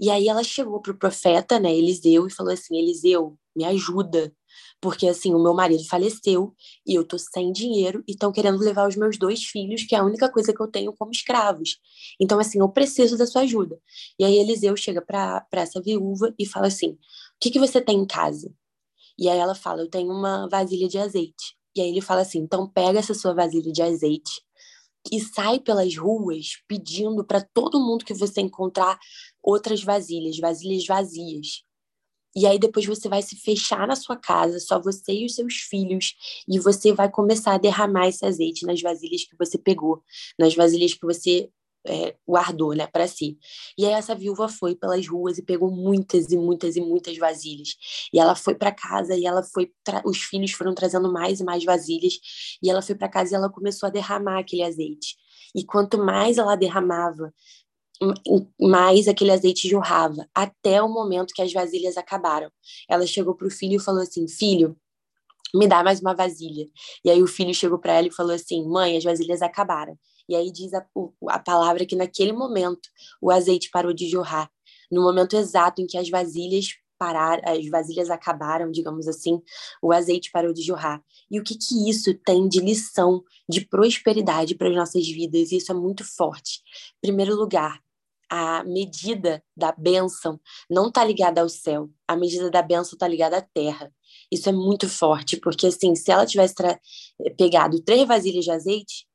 E 0.00 0.10
aí 0.10 0.26
ela 0.26 0.42
chegou 0.42 0.82
para 0.82 0.92
o 0.92 0.98
profeta, 0.98 1.60
né, 1.60 1.72
Eliseu, 1.72 2.26
e 2.26 2.32
falou 2.32 2.52
assim: 2.52 2.76
Eliseu, 2.76 3.38
me 3.54 3.64
ajuda, 3.64 4.34
porque 4.82 5.06
assim, 5.06 5.32
o 5.32 5.40
meu 5.40 5.54
marido 5.54 5.84
faleceu 5.84 6.52
e 6.84 6.92
eu 6.96 7.04
tô 7.06 7.16
sem 7.16 7.52
dinheiro 7.52 8.02
e 8.06 8.12
estão 8.12 8.32
querendo 8.32 8.58
levar 8.58 8.88
os 8.88 8.96
meus 8.96 9.16
dois 9.16 9.44
filhos, 9.44 9.84
que 9.84 9.94
é 9.94 9.98
a 9.98 10.04
única 10.04 10.28
coisa 10.28 10.52
que 10.52 10.60
eu 10.60 10.66
tenho 10.66 10.92
como 10.92 11.12
escravos. 11.12 11.78
Então, 12.20 12.40
assim, 12.40 12.58
eu 12.58 12.68
preciso 12.68 13.16
da 13.16 13.24
sua 13.24 13.42
ajuda. 13.42 13.78
E 14.18 14.24
aí 14.24 14.36
Eliseu 14.36 14.76
chega 14.76 15.00
para 15.00 15.46
essa 15.52 15.80
viúva 15.80 16.34
e 16.36 16.44
fala 16.44 16.66
assim: 16.66 16.90
O 16.90 16.98
que, 17.40 17.52
que 17.52 17.60
você 17.60 17.80
tem 17.80 18.00
em 18.00 18.06
casa? 18.06 18.52
E 19.16 19.28
aí 19.28 19.38
ela 19.38 19.54
fala: 19.54 19.82
Eu 19.82 19.88
tenho 19.88 20.10
uma 20.10 20.48
vasilha 20.48 20.88
de 20.88 20.98
azeite. 20.98 21.56
E 21.76 21.80
aí 21.80 21.88
ele 21.88 22.00
fala 22.00 22.22
assim: 22.22 22.40
Então 22.40 22.68
pega 22.68 22.98
essa 22.98 23.14
sua 23.14 23.32
vasilha 23.32 23.70
de 23.70 23.82
azeite 23.82 24.42
e 25.12 25.20
sai 25.20 25.60
pelas 25.60 25.96
ruas 25.96 26.60
pedindo 26.66 27.24
para 27.24 27.40
todo 27.40 27.80
mundo 27.80 28.04
que 28.04 28.14
você 28.14 28.40
encontrar 28.40 28.98
outras 29.40 29.82
vasilhas, 29.84 30.38
vasilhas 30.38 30.84
vazias. 30.86 31.62
E 32.34 32.46
aí 32.46 32.58
depois 32.58 32.86
você 32.86 33.08
vai 33.08 33.22
se 33.22 33.36
fechar 33.36 33.86
na 33.86 33.96
sua 33.96 34.16
casa, 34.16 34.58
só 34.60 34.80
você 34.80 35.12
e 35.12 35.26
os 35.26 35.34
seus 35.34 35.54
filhos, 35.54 36.14
e 36.48 36.58
você 36.58 36.92
vai 36.92 37.10
começar 37.10 37.54
a 37.54 37.58
derramar 37.58 38.08
esse 38.08 38.24
azeite 38.24 38.66
nas 38.66 38.80
vasilhas 38.80 39.24
que 39.24 39.36
você 39.38 39.58
pegou, 39.58 40.02
nas 40.38 40.54
vasilhas 40.54 40.94
que 40.94 41.04
você 41.04 41.50
é, 41.86 42.14
guardou, 42.26 42.74
né, 42.74 42.86
para 42.86 43.06
si. 43.06 43.36
E 43.76 43.84
aí 43.86 43.92
essa 43.92 44.14
viúva 44.14 44.48
foi 44.48 44.74
pelas 44.74 45.06
ruas 45.06 45.38
e 45.38 45.42
pegou 45.42 45.70
muitas 45.70 46.30
e 46.30 46.36
muitas 46.36 46.76
e 46.76 46.80
muitas 46.80 47.16
vasilhas. 47.18 47.76
E 48.12 48.18
ela 48.20 48.34
foi 48.34 48.54
para 48.54 48.72
casa 48.72 49.16
e 49.16 49.26
ela 49.26 49.42
foi, 49.42 49.70
os 50.04 50.18
filhos 50.18 50.52
foram 50.52 50.74
trazendo 50.74 51.12
mais 51.12 51.40
e 51.40 51.44
mais 51.44 51.64
vasilhas. 51.64 52.18
E 52.62 52.70
ela 52.70 52.82
foi 52.82 52.94
para 52.94 53.08
casa 53.08 53.32
e 53.32 53.34
ela 53.34 53.50
começou 53.50 53.88
a 53.88 53.90
derramar 53.90 54.38
aquele 54.38 54.62
azeite. 54.62 55.16
E 55.54 55.64
quanto 55.64 55.98
mais 55.98 56.38
ela 56.38 56.56
derramava, 56.56 57.32
mais 58.60 59.08
aquele 59.08 59.30
azeite 59.30 59.68
jorrava, 59.68 60.28
até 60.34 60.82
o 60.82 60.88
momento 60.88 61.34
que 61.34 61.42
as 61.42 61.52
vasilhas 61.52 61.96
acabaram. 61.96 62.50
Ela 62.88 63.06
chegou 63.06 63.34
para 63.34 63.46
o 63.46 63.50
filho 63.50 63.76
e 63.76 63.82
falou 63.82 64.02
assim: 64.02 64.26
Filho, 64.28 64.76
me 65.54 65.66
dá 65.66 65.82
mais 65.82 66.00
uma 66.00 66.14
vasilha. 66.14 66.66
E 67.04 67.10
aí 67.10 67.22
o 67.22 67.26
filho 67.26 67.54
chegou 67.54 67.78
para 67.78 67.94
ela 67.94 68.08
e 68.08 68.12
falou 68.12 68.32
assim: 68.32 68.66
Mãe, 68.66 68.96
as 68.96 69.04
vasilhas 69.04 69.42
acabaram. 69.42 69.98
E 70.28 70.34
aí 70.34 70.50
diz 70.50 70.72
a, 70.72 70.84
a 71.28 71.38
palavra 71.38 71.84
que 71.84 71.96
naquele 71.96 72.32
momento 72.32 72.88
o 73.20 73.30
azeite 73.30 73.70
parou 73.70 73.92
de 73.92 74.08
jorrar, 74.08 74.50
no 74.90 75.02
momento 75.02 75.36
exato 75.36 75.82
em 75.82 75.86
que 75.86 75.98
as 75.98 76.08
vasilhas 76.08 76.68
parar, 77.02 77.40
as 77.44 77.68
vasilhas 77.68 78.10
acabaram, 78.10 78.70
digamos 78.70 79.08
assim, 79.08 79.42
o 79.82 79.92
azeite 79.92 80.30
parou 80.30 80.52
de 80.52 80.62
jorrar. 80.62 81.02
E 81.28 81.40
o 81.40 81.42
que 81.42 81.56
que 81.56 81.90
isso 81.90 82.14
tem 82.24 82.48
de 82.48 82.60
lição 82.60 83.24
de 83.48 83.66
prosperidade 83.66 84.54
para 84.54 84.68
as 84.68 84.76
nossas 84.76 85.04
vidas? 85.08 85.50
Isso 85.50 85.72
é 85.72 85.74
muito 85.74 86.04
forte. 86.04 86.60
Em 86.98 87.08
primeiro 87.08 87.34
lugar, 87.34 87.80
a 88.34 88.64
medida 88.64 89.44
da 89.54 89.72
bênção 89.72 90.40
não 90.70 90.88
está 90.88 91.04
ligada 91.04 91.42
ao 91.42 91.50
céu, 91.50 91.90
a 92.08 92.16
medida 92.16 92.50
da 92.50 92.62
bênção 92.62 92.94
está 92.94 93.06
ligada 93.06 93.36
à 93.36 93.42
terra. 93.42 93.92
Isso 94.32 94.48
é 94.48 94.52
muito 94.52 94.88
forte, 94.88 95.36
porque 95.36 95.66
assim, 95.66 95.94
se 95.94 96.10
ela 96.10 96.24
tivesse 96.24 96.54
pegado 97.36 97.82
três 97.82 98.08
vasilhas 98.08 98.46
de 98.46 98.50
azeite, 98.50 99.06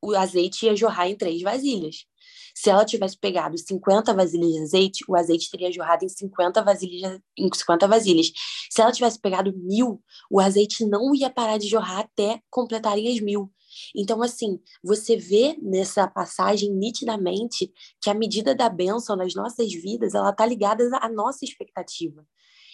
o 0.00 0.16
azeite 0.16 0.64
ia 0.64 0.74
jorrar 0.74 1.10
em 1.10 1.14
três 1.14 1.42
vasilhas. 1.42 2.06
Se 2.54 2.70
ela 2.70 2.86
tivesse 2.86 3.18
pegado 3.18 3.58
50 3.58 4.14
vasilhas 4.14 4.52
de 4.52 4.62
azeite, 4.62 5.04
o 5.06 5.14
azeite 5.14 5.50
teria 5.50 5.70
jorrado 5.70 6.06
em 6.06 6.08
50 6.08 6.62
vasilhas, 6.62 7.20
em 7.36 7.50
50 7.52 7.86
vasilhas. 7.86 8.32
Se 8.70 8.80
ela 8.80 8.92
tivesse 8.92 9.20
pegado 9.20 9.52
mil, 9.54 10.02
o 10.30 10.40
azeite 10.40 10.86
não 10.86 11.14
ia 11.14 11.28
parar 11.28 11.58
de 11.58 11.68
jorrar 11.68 12.00
até 12.00 12.40
completarem 12.48 13.12
as 13.12 13.20
mil. 13.20 13.52
Então, 13.94 14.22
assim, 14.22 14.60
você 14.82 15.16
vê 15.16 15.56
nessa 15.62 16.06
passagem 16.08 16.72
nitidamente 16.72 17.72
que 18.00 18.10
a 18.10 18.14
medida 18.14 18.54
da 18.54 18.68
bênção 18.68 19.16
nas 19.16 19.34
nossas 19.34 19.72
vidas, 19.72 20.14
ela 20.14 20.30
está 20.30 20.44
ligada 20.46 20.88
à 21.00 21.08
nossa 21.08 21.44
expectativa. 21.44 22.26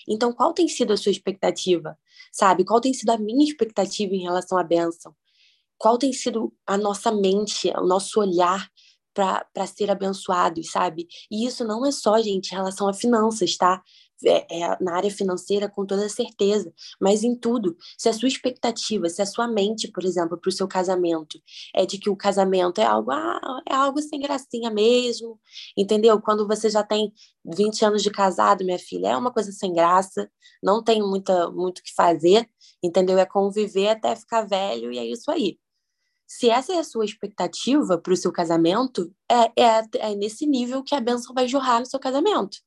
Então, 0.09 0.33
qual 0.33 0.53
tem 0.53 0.67
sido 0.69 0.93
a 0.93 0.97
sua 0.97 1.13
expectativa? 1.13 1.97
Sabe? 2.33 2.65
Qual 2.65 2.81
tem 2.81 2.93
sido 2.93 3.11
a 3.11 3.19
minha 3.19 3.45
expectativa 3.45 4.15
em 4.15 4.23
relação 4.23 4.59
à 4.59 4.65
bênção? 4.65 5.15
Qual 5.79 5.99
tem 5.99 6.13
sido 6.13 6.53
a 6.67 6.77
nossa 6.77 7.11
mente, 7.13 7.69
o 7.77 7.87
nosso 7.87 8.21
olhar 8.21 8.71
para 9.15 9.67
ser 9.67 9.91
abençoados, 9.91 10.71
sabe? 10.71 11.07
E 11.31 11.47
isso 11.47 11.65
não 11.65 11.85
é 11.85 11.91
só, 11.91 12.21
gente, 12.21 12.53
em 12.53 12.57
relação 12.57 12.89
a 12.89 12.95
finanças, 12.95 13.57
tá? 13.57 13.83
É, 14.25 14.61
é, 14.63 14.77
na 14.81 14.97
área 14.97 15.11
financeira, 15.11 15.69
com 15.69 15.87
toda 15.87 16.09
certeza, 16.09 16.73
mas 17.01 17.23
em 17.23 17.35
tudo. 17.35 17.77
Se 17.97 18.09
a 18.09 18.13
sua 18.13 18.29
expectativa, 18.29 19.09
se 19.09 19.23
a 19.23 19.27
sua 19.27 19.49
mente, 19.49 19.89
por 19.91 20.05
exemplo, 20.05 20.37
para 20.37 20.49
o 20.49 20.53
seu 20.53 20.69
casamento, 20.69 21.41
é 21.75 21.87
de 21.87 21.99
que 21.99 22.11
o 22.11 22.17
casamento 22.17 22.81
é 22.81 22.85
algo, 22.85 23.11
ah, 23.11 23.63
é 23.69 23.75
algo 23.75 24.01
sem 24.03 24.21
gracinha 24.21 24.71
mesmo, 24.71 25.41
entendeu? 25.77 26.21
Quando 26.21 26.47
você 26.47 26.69
já 26.69 26.83
tem 26.83 27.13
20 27.45 27.85
anos 27.85 28.03
de 28.03 28.11
casado, 28.11 28.65
minha 28.65 28.79
filha, 28.79 29.09
é 29.09 29.17
uma 29.17 29.33
coisa 29.33 29.53
sem 29.53 29.73
graça, 29.73 30.31
não 30.63 30.83
tem 30.83 31.01
muita, 31.03 31.51
muito 31.51 31.79
o 31.79 31.83
que 31.83 31.95
fazer, 31.95 32.49
entendeu? 32.83 33.19
É 33.19 33.27
conviver 33.27 33.89
até 33.89 34.15
ficar 34.17 34.43
velho 34.43 34.93
e 34.93 34.99
é 34.99 35.05
isso 35.05 35.31
aí. 35.31 35.59
Se 36.27 36.49
essa 36.49 36.73
é 36.73 36.79
a 36.79 36.85
sua 36.85 37.05
expectativa 37.05 37.99
para 37.99 38.13
o 38.13 38.17
seu 38.17 38.33
casamento, 38.33 39.13
é, 39.29 39.63
é, 39.63 39.83
é 39.99 40.15
nesse 40.15 40.47
nível 40.47 40.83
que 40.83 40.95
a 40.95 41.01
bênção 41.01 41.35
vai 41.35 41.49
jorrar 41.49 41.81
no 41.81 41.87
seu 41.87 41.99
casamento. 41.99 42.59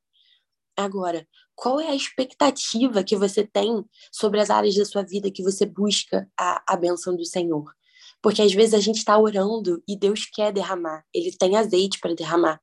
Agora, 0.76 1.28
qual 1.56 1.80
é 1.80 1.88
a 1.88 1.96
expectativa 1.96 3.04
que 3.04 3.16
você 3.16 3.46
tem 3.46 3.86
sobre 4.12 4.40
as 4.40 4.50
áreas 4.50 4.76
da 4.76 4.86
sua 4.86 5.04
vida 5.04 5.32
que 5.32 5.44
você 5.44 5.66
busca 5.66 6.30
a, 6.38 6.64
a 6.68 6.76
bênção 6.76 7.16
do 7.16 7.26
Senhor? 7.26 7.66
Porque 8.22 8.42
às 8.42 8.54
vezes 8.54 8.74
a 8.74 8.80
gente 8.80 8.98
está 8.98 9.18
orando 9.18 9.84
e 9.88 9.98
Deus 9.98 10.26
quer 10.26 10.52
derramar, 10.52 11.04
ele 11.14 11.32
tem 11.32 11.58
azeite 11.58 12.00
para 12.00 12.16
derramar. 12.16 12.60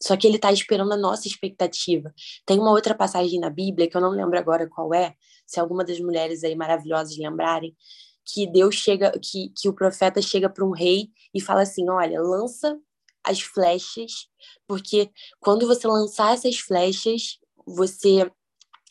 Só 0.00 0.16
que 0.16 0.26
ele 0.26 0.36
está 0.36 0.52
esperando 0.52 0.92
a 0.92 0.96
nossa 0.96 1.28
expectativa. 1.28 2.12
Tem 2.44 2.58
uma 2.58 2.72
outra 2.72 2.94
passagem 2.94 3.38
na 3.38 3.48
Bíblia, 3.48 3.88
que 3.88 3.96
eu 3.96 4.00
não 4.00 4.10
lembro 4.10 4.36
agora 4.36 4.68
qual 4.68 4.92
é, 4.92 5.14
se 5.46 5.60
alguma 5.60 5.84
das 5.84 6.00
mulheres 6.00 6.42
aí 6.42 6.56
maravilhosas 6.56 7.16
lembrarem, 7.16 7.76
que 8.24 8.46
Deus 8.46 8.74
chega, 8.74 9.12
que, 9.20 9.52
que 9.56 9.68
o 9.68 9.74
profeta 9.74 10.20
chega 10.20 10.48
para 10.48 10.64
um 10.64 10.72
rei 10.72 11.08
e 11.32 11.40
fala 11.40 11.62
assim: 11.62 11.88
olha, 11.88 12.20
lança 12.20 12.76
as 13.24 13.40
flechas, 13.40 14.28
porque 14.66 15.10
quando 15.38 15.66
você 15.66 15.86
lançar 15.86 16.34
essas 16.34 16.58
flechas, 16.58 17.38
você 17.66 18.30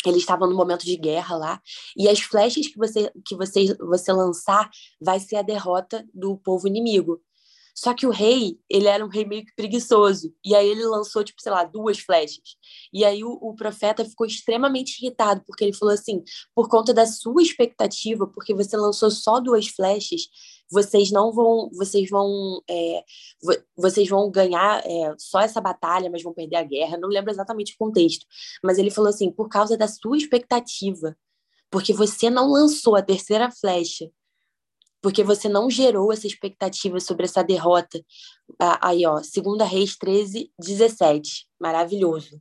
ele 0.06 0.18
estava 0.18 0.48
no 0.48 0.56
momento 0.56 0.84
de 0.84 0.98
guerra 0.98 1.38
lá, 1.38 1.62
e 1.96 2.10
as 2.10 2.20
flechas 2.20 2.68
que 2.68 2.78
você 2.78 3.12
que 3.26 3.36
você 3.36 3.76
você 3.76 4.12
lançar 4.12 4.70
vai 5.00 5.20
ser 5.20 5.36
a 5.36 5.42
derrota 5.44 6.04
do 6.14 6.38
povo 6.38 6.68
inimigo. 6.68 7.22
Só 7.76 7.94
que 7.94 8.06
o 8.06 8.12
rei, 8.12 8.60
ele 8.70 8.88
era 8.88 9.04
um 9.04 9.08
rei 9.08 9.26
meio 9.26 9.46
que 9.46 9.56
preguiçoso. 9.56 10.34
E 10.44 10.54
aí 10.56 10.68
ele 10.68 10.86
lançou, 10.86 11.24
tipo, 11.24 11.42
sei 11.42 11.52
lá, 11.52 11.64
duas 11.64 12.00
flechas. 12.00 12.58
E 12.94 13.06
aí 13.06 13.24
o, 13.24 13.32
o, 13.42 13.56
profeta 13.56 14.04
ficou 14.06 14.28
extremamente 14.28 15.00
irritado, 15.00 15.42
porque 15.48 15.64
ele 15.64 15.74
falou 15.74 15.94
assim: 15.94 16.24
por 16.54 16.68
conta 16.70 16.94
da 16.94 17.06
sua 17.06 17.42
expectativa, 17.42 18.28
porque 18.28 18.54
você 18.54 18.76
lançou 18.76 19.10
só 19.10 19.40
duas 19.40 19.68
flechas, 19.68 20.22
vocês 20.72 21.12
não 21.12 21.32
vão, 21.32 21.70
vocês 21.74 22.10
vão, 22.10 22.62
é, 22.70 23.04
vocês 23.76 24.08
vão 24.08 24.32
ganhar 24.32 24.82
é, 24.86 25.14
só 25.18 25.42
essa 25.42 25.60
batalha, 25.60 26.10
mas 26.10 26.24
vão 26.24 26.34
perder 26.34 26.56
a 26.58 26.64
guerra. 26.64 26.98
Não 26.98 27.10
lembro 27.10 27.32
exatamente 27.32 27.74
o 27.74 27.78
contexto. 27.78 28.26
Mas 28.64 28.78
ele 28.78 28.90
falou 28.90 29.10
assim: 29.10 29.32
por 29.32 29.50
causa 29.50 29.78
da 29.78 29.88
sua 29.88 30.18
expectativa, 30.18 31.18
porque 31.70 31.94
você 31.94 32.30
não 32.30 32.50
lançou 32.50 32.96
a 32.96 33.02
terceira 33.02 33.52
flecha 33.52 34.10
porque 35.02 35.24
você 35.24 35.50
não 35.50 35.70
gerou 35.70 36.14
essa 36.14 36.28
expectativa 36.28 37.00
sobre 37.00 37.26
essa 37.26 37.44
derrota. 37.44 38.00
Aí, 38.80 39.06
ó, 39.06 39.22
segunda 39.24 39.66
Reis 39.66 39.98
13, 39.98 40.52
17. 40.60 41.48
Maravilhoso. 41.60 42.40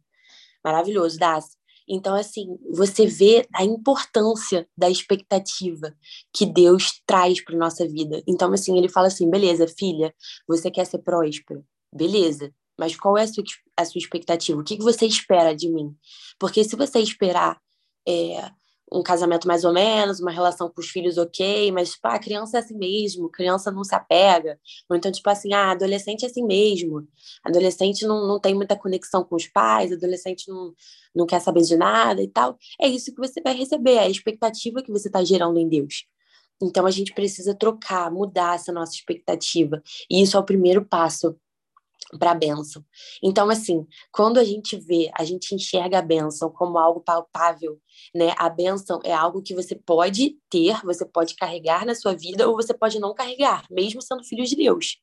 Maravilhoso, 0.63 1.19
Das. 1.19 1.57
Então, 1.91 2.15
assim, 2.15 2.57
você 2.73 3.05
vê 3.05 3.45
a 3.53 3.65
importância 3.65 4.69
da 4.79 4.89
expectativa 4.89 5.93
que 6.33 6.47
Deus 6.47 7.03
traz 7.05 7.45
para 7.45 7.59
nossa 7.59 7.87
vida. 7.89 8.23
Então, 8.29 8.53
assim, 8.53 8.79
ele 8.79 8.89
fala 8.89 9.09
assim: 9.09 9.29
beleza, 9.29 9.67
filha, 9.67 10.15
você 10.47 10.71
quer 10.71 10.87
ser 10.87 10.99
próspera? 10.99 11.61
Beleza, 11.93 12.55
mas 12.79 12.97
qual 12.97 13.19
é 13.19 13.25
a 13.25 13.27
sua, 13.27 13.43
a 13.77 13.85
sua 13.85 13.99
expectativa? 13.99 14.61
O 14.61 14.65
que, 14.65 14.77
que 14.77 14.85
você 14.85 15.05
espera 15.05 15.53
de 15.53 15.69
mim? 15.69 15.93
Porque 16.39 16.63
se 16.63 16.77
você 16.77 17.01
esperar 17.01 17.61
é, 18.07 18.51
um 18.93 19.03
casamento 19.03 19.47
mais 19.47 19.65
ou 19.65 19.73
menos, 19.73 20.21
uma 20.21 20.31
relação 20.31 20.69
com 20.69 20.81
os 20.81 20.89
filhos 20.89 21.17
ok, 21.17 21.71
mas, 21.73 21.93
tipo, 21.93 22.09
ah, 22.09 22.19
criança 22.19 22.59
é 22.59 22.61
assim 22.61 22.77
mesmo, 22.77 23.31
criança 23.31 23.71
não 23.71 23.85
se 23.85 23.95
apega. 23.95 24.59
Ou 24.89 24.97
então, 24.97 25.13
tipo 25.13 25.29
assim, 25.31 25.53
ah, 25.53 25.71
adolescente 25.73 26.25
é 26.25 26.27
assim 26.29 26.45
mesmo. 26.45 27.07
Adolescente 27.45 28.07
não, 28.07 28.27
não 28.27 28.41
tem 28.41 28.55
muita 28.55 28.77
conexão 28.77 29.23
com 29.25 29.37
os 29.37 29.47
pais, 29.47 29.93
adolescente 29.93 30.49
não, 30.49 30.75
não 31.15 31.27
quer 31.27 31.41
saber 31.41 31.63
de 31.63 31.77
nada 31.77 32.23
e 32.23 32.29
tal. 32.29 32.59
É 32.81 32.89
isso 32.89 33.15
que 33.15 33.21
você 33.21 33.41
vai 33.41 33.55
receber, 33.55 33.95
é 33.95 34.01
a 34.01 34.09
expectativa 34.09 34.83
que 34.83 34.91
você 34.91 35.09
está 35.09 35.23
gerando 35.23 35.59
em 35.59 35.69
Deus. 35.69 36.07
Então, 36.63 36.85
a 36.87 36.91
gente 36.91 37.15
precisa 37.15 37.55
trocar, 37.55 38.11
mudar 38.11 38.57
essa 38.57 38.73
nossa 38.73 38.93
expectativa. 38.93 39.83
E 40.11 40.21
isso 40.23 40.37
é 40.37 40.41
o 40.41 40.45
primeiro 40.45 40.85
passo 40.85 41.37
para 42.19 42.33
a 42.33 42.35
bênção. 42.35 42.85
Então, 43.23 43.49
assim, 43.49 43.87
quando 44.13 44.39
a 44.39 44.45
gente 44.45 44.77
vê, 44.77 45.11
a 45.17 45.25
gente 45.25 45.55
enxerga 45.55 45.99
a 45.99 46.03
bênção 46.03 46.51
como 46.51 46.79
algo 46.79 47.01
palpável, 47.01 47.79
né? 48.15 48.35
A 48.37 48.49
bênção 48.49 49.01
é 49.05 49.13
algo 49.13 49.43
que 49.43 49.55
você 49.55 49.75
pode 49.75 50.37
ter, 50.51 50.81
você 50.85 51.05
pode 51.05 51.35
carregar 51.37 51.87
na 51.87 51.95
sua 51.95 52.15
vida 52.15 52.49
ou 52.49 52.57
você 52.57 52.75
pode 52.75 52.99
não 52.99 53.15
carregar, 53.15 53.65
mesmo 53.71 54.03
sendo 54.03 54.25
filho 54.25 54.45
de 54.45 54.57
Deus. 54.57 54.99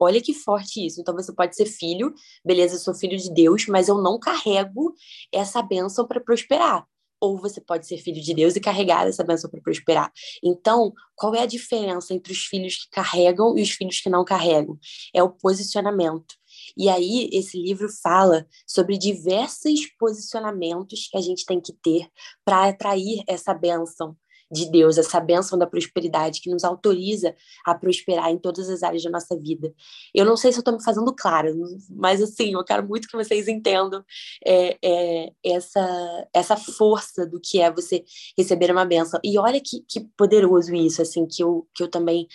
Olha 0.00 0.20
que 0.20 0.34
forte 0.34 0.84
isso. 0.84 1.00
Então 1.00 1.14
você 1.14 1.32
pode 1.32 1.54
ser 1.54 1.66
filho, 1.66 2.12
beleza, 2.44 2.74
eu 2.74 2.80
sou 2.80 2.94
filho 2.94 3.16
de 3.16 3.32
Deus, 3.32 3.66
mas 3.68 3.88
eu 3.88 3.98
não 4.02 4.18
carrego 4.18 4.94
essa 5.32 5.62
bênção 5.62 6.06
para 6.06 6.20
prosperar 6.20 6.86
ou 7.22 7.38
você 7.38 7.60
pode 7.60 7.86
ser 7.86 7.98
filho 7.98 8.20
de 8.20 8.34
Deus 8.34 8.56
e 8.56 8.60
carregar 8.60 9.06
essa 9.06 9.22
bênção 9.22 9.48
para 9.48 9.60
prosperar. 9.60 10.12
Então, 10.42 10.92
qual 11.14 11.32
é 11.36 11.42
a 11.42 11.46
diferença 11.46 12.12
entre 12.12 12.32
os 12.32 12.40
filhos 12.40 12.74
que 12.74 12.90
carregam 12.90 13.56
e 13.56 13.62
os 13.62 13.70
filhos 13.70 14.00
que 14.00 14.10
não 14.10 14.24
carregam? 14.24 14.76
É 15.14 15.22
o 15.22 15.30
posicionamento. 15.30 16.34
E 16.76 16.88
aí, 16.88 17.28
esse 17.32 17.58
livro 17.58 17.88
fala 18.02 18.46
sobre 18.66 18.98
diversos 18.98 19.86
posicionamentos 19.98 21.08
que 21.10 21.16
a 21.16 21.20
gente 21.20 21.44
tem 21.44 21.60
que 21.60 21.72
ter 21.72 22.08
para 22.44 22.68
atrair 22.68 23.22
essa 23.26 23.54
bênção 23.54 24.16
de 24.52 24.70
Deus, 24.70 24.98
essa 24.98 25.18
bênção 25.18 25.58
da 25.58 25.66
prosperidade 25.66 26.42
que 26.42 26.50
nos 26.50 26.62
autoriza 26.62 27.34
a 27.64 27.74
prosperar 27.74 28.30
em 28.30 28.36
todas 28.36 28.68
as 28.68 28.82
áreas 28.82 29.02
da 29.02 29.10
nossa 29.10 29.34
vida. 29.34 29.72
Eu 30.14 30.26
não 30.26 30.36
sei 30.36 30.52
se 30.52 30.58
eu 30.58 30.60
estou 30.60 30.74
me 30.74 30.84
fazendo 30.84 31.12
clara, 31.14 31.50
mas 31.88 32.20
assim, 32.20 32.52
eu 32.52 32.62
quero 32.62 32.86
muito 32.86 33.08
que 33.08 33.16
vocês 33.16 33.48
entendam 33.48 34.04
é, 34.46 34.76
é, 34.84 35.32
essa, 35.42 36.28
essa 36.34 36.56
força 36.56 37.26
do 37.26 37.40
que 37.40 37.62
é 37.62 37.72
você 37.72 38.04
receber 38.36 38.70
uma 38.70 38.84
bênção. 38.84 39.18
E 39.24 39.38
olha 39.38 39.58
que, 39.58 39.82
que 39.88 40.00
poderoso 40.18 40.74
isso, 40.74 41.00
assim, 41.00 41.26
que 41.26 41.42
eu, 41.42 41.66
que 41.74 41.82
eu 41.82 41.88
também 41.88 42.28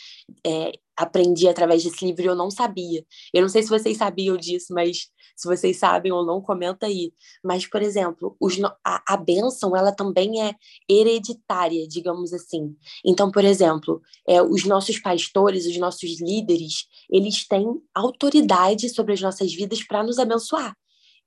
é, 0.43 0.71
aprendi 0.97 1.47
através 1.47 1.83
desse 1.83 2.05
livro 2.05 2.23
e 2.23 2.25
eu 2.25 2.35
não 2.35 2.49
sabia. 2.49 3.05
Eu 3.33 3.41
não 3.41 3.49
sei 3.49 3.63
se 3.63 3.69
vocês 3.69 3.97
sabiam 3.97 4.35
disso, 4.35 4.73
mas 4.73 5.07
se 5.35 5.47
vocês 5.47 5.77
sabem 5.77 6.11
ou 6.11 6.25
não, 6.25 6.41
comenta 6.41 6.87
aí. 6.87 7.13
Mas, 7.43 7.67
por 7.67 7.81
exemplo, 7.81 8.35
os, 8.41 8.57
a, 8.83 9.13
a 9.13 9.15
bênção, 9.15 9.75
ela 9.75 9.91
também 9.91 10.41
é 10.41 10.55
hereditária, 10.89 11.87
digamos 11.87 12.33
assim. 12.33 12.75
Então, 13.05 13.29
por 13.29 13.45
exemplo, 13.45 14.01
é, 14.27 14.41
os 14.41 14.65
nossos 14.65 14.97
pastores, 14.99 15.67
os 15.67 15.77
nossos 15.77 16.19
líderes, 16.19 16.87
eles 17.09 17.47
têm 17.47 17.67
autoridade 17.93 18.89
sobre 18.89 19.13
as 19.13 19.21
nossas 19.21 19.53
vidas 19.53 19.83
para 19.83 20.03
nos 20.03 20.17
abençoar. 20.17 20.75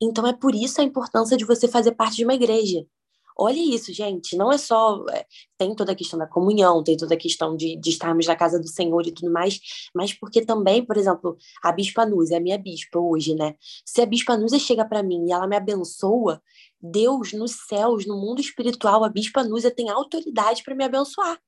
Então, 0.03 0.27
é 0.27 0.33
por 0.33 0.55
isso 0.55 0.81
a 0.81 0.85
importância 0.85 1.37
de 1.37 1.45
você 1.45 1.69
fazer 1.69 1.93
parte 1.93 2.17
de 2.17 2.25
uma 2.25 2.35
igreja. 2.35 2.85
Olha 3.41 3.59
isso, 3.59 3.93
gente, 3.93 4.37
não 4.37 4.53
é 4.53 4.59
só. 4.59 5.05
É, 5.11 5.27
tem 5.57 5.75
toda 5.75 5.93
a 5.93 5.95
questão 5.95 6.19
da 6.19 6.27
comunhão, 6.27 6.85
tem 6.85 6.97
toda 6.97 7.15
a 7.15 7.19
questão 7.19 7.57
de, 7.57 7.77
de 7.77 7.91
estarmos 7.91 8.27
na 8.27 8.37
casa 8.37 8.61
do 8.61 8.69
Senhor 8.69 9.07
e 9.07 9.13
tudo 9.13 9.33
mais, 9.33 9.61
mas 9.95 10.13
porque 10.13 10.45
também, 10.45 10.85
por 10.85 10.97
exemplo, 10.97 11.37
a 11.63 11.73
Bispa 11.73 12.03
é 12.31 12.37
a 12.37 12.41
minha 12.41 12.59
bispa 12.59 12.99
hoje, 12.99 13.35
né? 13.35 13.55
Se 13.85 14.01
a 14.03 14.07
Bispa 14.07 14.37
Núzia 14.37 14.59
chega 14.59 14.85
para 14.85 15.03
mim 15.03 15.27
e 15.27 15.33
ela 15.33 15.47
me 15.47 15.57
abençoa, 15.57 16.43
Deus 16.81 17.33
nos 17.33 17.53
céus, 17.69 18.07
no 18.07 18.17
mundo 18.21 18.41
espiritual, 18.41 19.05
a 19.05 19.09
Bispa 19.09 19.43
Núzia 19.43 19.71
tem 19.71 19.89
autoridade 19.89 20.63
para 20.63 20.75
me 20.75 20.85
abençoar 20.85 21.39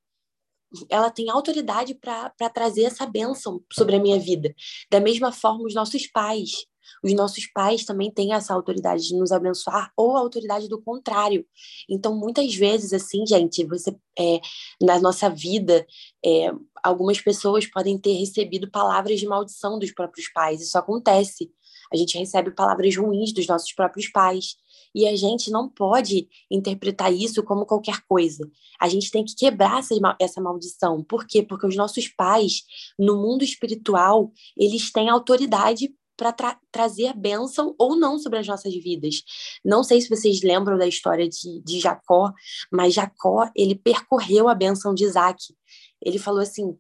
ela 0.89 1.11
tem 1.11 1.29
autoridade 1.29 1.95
para 1.95 2.51
trazer 2.53 2.85
essa 2.85 3.07
bênção 3.07 3.63
sobre 3.73 3.97
a 3.97 4.01
minha 4.01 4.19
vida. 4.19 4.55
Da 4.91 5.01
mesma 5.01 5.31
forma, 5.31 5.65
os 5.65 5.75
nossos 5.75 6.07
pais. 6.07 6.67
Os 7.03 7.13
nossos 7.15 7.47
pais 7.47 7.85
também 7.85 8.11
têm 8.11 8.33
essa 8.33 8.55
autoridade 8.55 9.07
de 9.07 9.17
nos 9.17 9.33
abençoar 9.33 9.93
ou 9.97 10.17
a 10.17 10.21
autoridade 10.21 10.69
do 10.69 10.81
contrário. 10.81 11.47
Então, 11.89 12.15
muitas 12.15 12.55
vezes, 12.55 12.93
assim, 12.93 13.27
gente, 13.27 13.65
você 13.65 13.97
é, 14.19 14.41
na 14.81 15.01
nossa 15.01 15.29
vida, 15.29 15.87
é, 16.25 16.53
algumas 16.83 17.21
pessoas 17.21 17.67
podem 17.67 17.99
ter 17.99 18.15
recebido 18.15 18.71
palavras 18.71 19.19
de 19.19 19.27
maldição 19.27 19.79
dos 19.79 19.93
próprios 19.93 20.31
pais. 20.33 20.61
Isso 20.61 20.77
acontece. 20.77 21.51
A 21.93 21.97
gente 21.97 22.17
recebe 22.17 22.51
palavras 22.51 22.97
ruins 22.97 23.33
dos 23.33 23.47
nossos 23.47 23.73
próprios 23.73 24.09
pais. 24.09 24.57
E 24.95 25.07
a 25.07 25.17
gente 25.17 25.51
não 25.51 25.69
pode 25.69 26.29
interpretar 26.51 27.13
isso 27.13 27.43
como 27.43 27.67
qualquer 27.67 28.01
coisa. 28.07 28.49
A 28.79 28.89
gente 28.89 29.11
tem 29.11 29.25
que 29.25 29.35
quebrar 29.35 29.79
essa, 29.79 29.95
essa 30.21 30.41
maldição. 30.41 31.03
Por 31.03 31.27
quê? 31.27 31.43
Porque 31.43 31.67
os 31.67 31.77
nossos 31.77 32.09
pais, 32.09 32.63
no 32.99 33.17
mundo 33.17 33.43
espiritual, 33.43 34.31
eles 34.57 34.93
têm 34.93 35.09
autoridade 35.09 35.95
para 36.23 36.33
tra 36.33 36.59
trazer 36.71 37.09
a 37.09 37.13
bênção 37.13 37.75
ou 37.77 37.97
não 37.97 38.17
sobre 38.17 38.39
as 38.39 38.47
nossas 38.47 38.73
vidas. 38.75 39.25
Não 39.65 39.83
sei 39.83 40.01
se 40.01 40.09
vocês 40.09 40.41
lembram 40.43 40.79
da 40.79 40.87
história 40.87 41.29
de, 41.29 41.61
de 41.63 41.81
Jacó, 41.81 42.33
mas 42.71 42.95
Jacó, 42.95 43.51
ele 43.57 43.75
percorreu 43.75 44.49
a 44.49 44.55
bênção 44.55 44.95
de 44.95 45.05
Isaac. 45.05 45.53
Ele 46.01 46.19
falou 46.19 46.41
assim: 46.41 46.79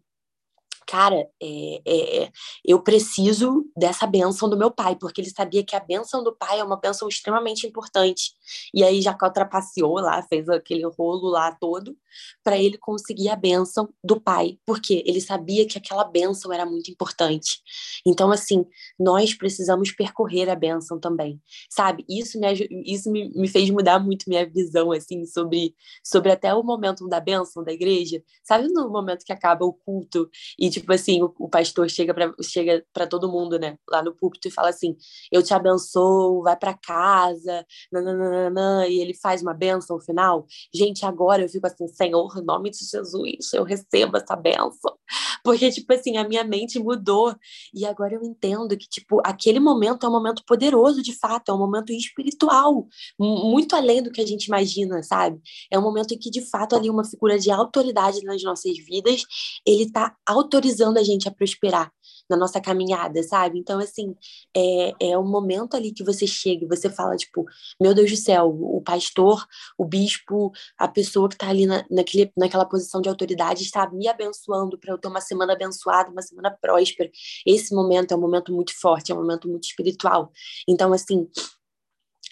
cara, 0.86 1.28
é, 1.42 1.82
é, 1.86 2.30
eu 2.64 2.82
preciso 2.82 3.64
dessa 3.76 4.06
benção 4.06 4.48
do 4.48 4.56
meu 4.56 4.70
pai, 4.70 4.96
porque 4.96 5.20
ele 5.20 5.30
sabia 5.30 5.64
que 5.64 5.76
a 5.76 5.80
benção 5.80 6.22
do 6.22 6.34
pai 6.34 6.60
é 6.60 6.64
uma 6.64 6.76
benção 6.76 7.08
extremamente 7.08 7.66
importante. 7.66 8.32
E 8.74 8.82
aí 8.82 9.00
Jacó 9.00 9.30
trapaceou 9.30 9.94
lá, 9.94 10.22
fez 10.22 10.48
aquele 10.48 10.86
rolo 10.86 11.28
lá 11.28 11.52
todo, 11.52 11.96
para 12.42 12.58
ele 12.58 12.76
conseguir 12.78 13.28
a 13.28 13.36
benção 13.36 13.88
do 14.02 14.20
pai, 14.20 14.58
porque 14.66 15.02
ele 15.06 15.20
sabia 15.20 15.66
que 15.66 15.78
aquela 15.78 16.04
benção 16.04 16.52
era 16.52 16.66
muito 16.66 16.90
importante. 16.90 17.60
Então, 18.06 18.30
assim, 18.30 18.64
nós 18.98 19.34
precisamos 19.34 19.92
percorrer 19.92 20.48
a 20.48 20.54
benção 20.54 20.98
também, 20.98 21.40
sabe? 21.70 22.04
Isso 22.08 22.38
me, 22.38 22.52
isso 22.86 23.10
me, 23.10 23.30
me 23.30 23.48
fez 23.48 23.70
mudar 23.70 23.98
muito 23.98 24.28
minha 24.28 24.48
visão, 24.48 24.92
assim, 24.92 25.24
sobre, 25.24 25.74
sobre 26.04 26.30
até 26.30 26.52
o 26.54 26.62
momento 26.62 27.08
da 27.08 27.20
benção 27.20 27.62
da 27.62 27.72
igreja. 27.72 28.22
Sabe 28.42 28.68
no 28.68 28.90
momento 28.90 29.24
que 29.24 29.32
acaba 29.32 29.64
o 29.64 29.72
culto 29.72 30.28
e, 30.58 30.70
tipo 30.72 30.92
assim, 30.92 31.22
o, 31.22 31.32
o 31.38 31.48
pastor 31.48 31.88
chega 31.88 32.12
para 32.12 32.32
chega 32.42 32.84
todo 33.08 33.30
mundo, 33.30 33.58
né, 33.58 33.76
lá 33.88 34.02
no 34.02 34.14
púlpito 34.14 34.48
e 34.48 34.50
fala 34.50 34.70
assim: 34.70 34.96
Eu 35.30 35.42
te 35.42 35.54
abençoo, 35.54 36.42
vai 36.42 36.56
para 36.56 36.74
casa, 36.74 37.64
nananana, 37.92 38.88
e 38.88 39.00
ele 39.00 39.14
faz 39.14 39.42
uma 39.42 39.54
benção 39.54 39.96
no 39.96 40.02
final. 40.02 40.46
Gente, 40.74 41.04
agora 41.04 41.42
eu 41.42 41.48
fico 41.48 41.66
assim, 41.66 41.86
Senhor, 41.88 42.36
em 42.36 42.44
nome 42.44 42.70
de 42.70 42.78
Jesus, 42.78 43.52
eu 43.52 43.64
recebo 43.64 44.16
essa 44.16 44.34
benção. 44.34 44.96
Porque, 45.44 45.70
tipo 45.70 45.92
assim, 45.92 46.16
a 46.16 46.26
minha 46.26 46.44
mente 46.44 46.78
mudou. 46.78 47.34
E 47.74 47.84
agora 47.84 48.14
eu 48.14 48.22
entendo 48.22 48.76
que, 48.76 48.88
tipo, 48.88 49.20
aquele 49.24 49.58
momento 49.60 50.06
é 50.06 50.08
um 50.08 50.12
momento 50.12 50.42
poderoso, 50.46 51.02
de 51.02 51.12
fato, 51.18 51.50
é 51.50 51.54
um 51.54 51.58
momento 51.58 51.92
espiritual, 51.92 52.86
muito 53.18 53.74
além 53.74 54.02
do 54.02 54.10
que 54.10 54.20
a 54.20 54.26
gente 54.26 54.46
imagina, 54.46 55.02
sabe? 55.02 55.40
É 55.70 55.78
um 55.78 55.82
momento 55.82 56.14
em 56.14 56.18
que, 56.18 56.30
de 56.30 56.48
fato, 56.48 56.76
ali 56.76 56.88
uma 56.88 57.04
figura 57.04 57.38
de 57.38 57.50
autoridade 57.50 58.22
nas 58.22 58.42
nossas 58.42 58.76
vidas, 58.78 59.24
ele 59.66 59.90
tá 59.90 60.14
autorizando 60.62 60.98
a 60.98 61.02
gente 61.02 61.28
a 61.28 61.32
prosperar 61.32 61.92
na 62.30 62.36
nossa 62.36 62.60
caminhada, 62.60 63.22
sabe? 63.22 63.58
Então, 63.58 63.78
assim, 63.80 64.14
é, 64.56 65.10
é 65.10 65.18
um 65.18 65.28
momento 65.28 65.76
ali 65.76 65.92
que 65.92 66.04
você 66.04 66.26
chega 66.26 66.64
e 66.64 66.68
você 66.68 66.88
fala, 66.88 67.16
tipo, 67.16 67.44
meu 67.80 67.92
Deus 67.92 68.10
do 68.10 68.16
céu, 68.16 68.48
o 68.48 68.80
pastor, 68.80 69.44
o 69.76 69.84
bispo, 69.84 70.52
a 70.78 70.86
pessoa 70.86 71.28
que 71.28 71.34
está 71.34 71.48
ali 71.48 71.66
na, 71.66 71.84
naquele, 71.90 72.32
naquela 72.36 72.64
posição 72.64 73.00
de 73.00 73.08
autoridade 73.08 73.62
está 73.62 73.90
me 73.90 74.08
abençoando 74.08 74.78
para 74.78 74.92
eu 74.92 74.98
ter 74.98 75.08
uma 75.08 75.20
semana 75.20 75.52
abençoada, 75.52 76.10
uma 76.10 76.22
semana 76.22 76.56
próspera. 76.60 77.10
Esse 77.44 77.74
momento 77.74 78.12
é 78.12 78.16
um 78.16 78.20
momento 78.20 78.52
muito 78.52 78.72
forte, 78.80 79.10
é 79.10 79.14
um 79.14 79.18
momento 79.18 79.48
muito 79.48 79.64
espiritual. 79.64 80.30
Então, 80.66 80.92
assim, 80.92 81.28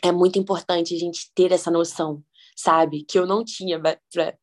é 0.02 0.12
muito 0.12 0.38
importante 0.38 0.94
a 0.94 0.98
gente 0.98 1.30
ter 1.34 1.52
essa 1.52 1.70
noção 1.70 2.22
sabe? 2.56 3.04
Que 3.04 3.18
eu 3.18 3.26
não 3.26 3.44
tinha, 3.44 3.80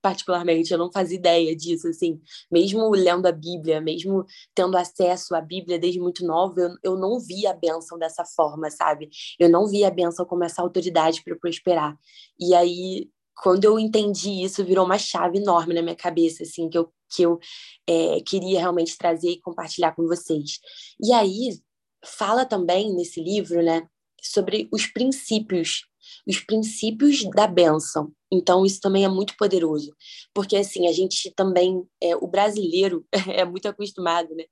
particularmente, 0.02 0.72
eu 0.72 0.78
não 0.78 0.92
fazia 0.92 1.18
ideia 1.18 1.56
disso, 1.56 1.88
assim. 1.88 2.20
Mesmo 2.52 2.90
lendo 2.92 3.26
a 3.26 3.32
Bíblia, 3.32 3.82
mesmo 3.82 4.26
tendo 4.56 4.78
acesso 4.78 5.36
à 5.36 5.42
Bíblia 5.42 5.80
desde 5.80 6.00
muito 6.00 6.26
nova, 6.26 6.60
eu, 6.60 6.70
eu 6.84 6.98
não 6.98 7.20
via 7.20 7.52
a 7.52 7.54
bênção 7.54 7.98
dessa 7.98 8.24
forma, 8.26 8.70
sabe? 8.70 9.10
Eu 9.40 9.50
não 9.50 9.68
via 9.68 9.88
a 9.88 9.92
bênção 9.92 10.26
como 10.26 10.44
essa 10.44 10.62
autoridade 10.62 11.24
para 11.24 11.36
prosperar. 11.36 11.98
E 12.40 12.54
aí, 12.54 13.10
quando 13.36 13.66
eu 13.66 13.78
entendi 13.80 14.44
isso, 14.44 14.66
virou 14.66 14.86
uma 14.86 14.98
chave 14.98 15.38
enorme 15.38 15.74
na 15.74 15.82
minha 15.82 15.96
cabeça, 15.96 16.44
assim, 16.44 16.70
que 16.70 16.78
eu, 16.78 16.92
que 17.10 17.22
eu 17.22 17.40
é, 17.88 18.20
queria 18.22 18.60
realmente 18.60 18.98
trazer 18.98 19.30
e 19.30 19.42
compartilhar 19.42 19.94
com 19.96 20.08
vocês. 20.08 20.60
E 21.04 21.14
aí, 21.14 21.60
fala 22.04 22.46
também 22.46 22.94
nesse 22.96 23.22
livro, 23.22 23.62
né, 23.62 23.88
sobre 24.22 24.68
os 24.72 24.88
princípios 24.88 25.82
os 26.28 26.40
princípios 26.40 27.24
da 27.32 27.48
bênção. 27.48 28.12
Então, 28.32 28.66
isso 28.66 28.80
também 28.82 29.06
é 29.06 29.10
muito 29.10 29.36
poderoso, 29.38 29.96
porque 30.34 30.58
assim, 30.58 30.88
a 30.88 30.92
gente 30.92 31.32
também, 31.36 31.84
é, 32.02 32.16
o 32.16 32.28
brasileiro 32.28 33.06
é 33.28 33.46
muito 33.46 33.68
acostumado, 33.68 34.36
né, 34.36 34.44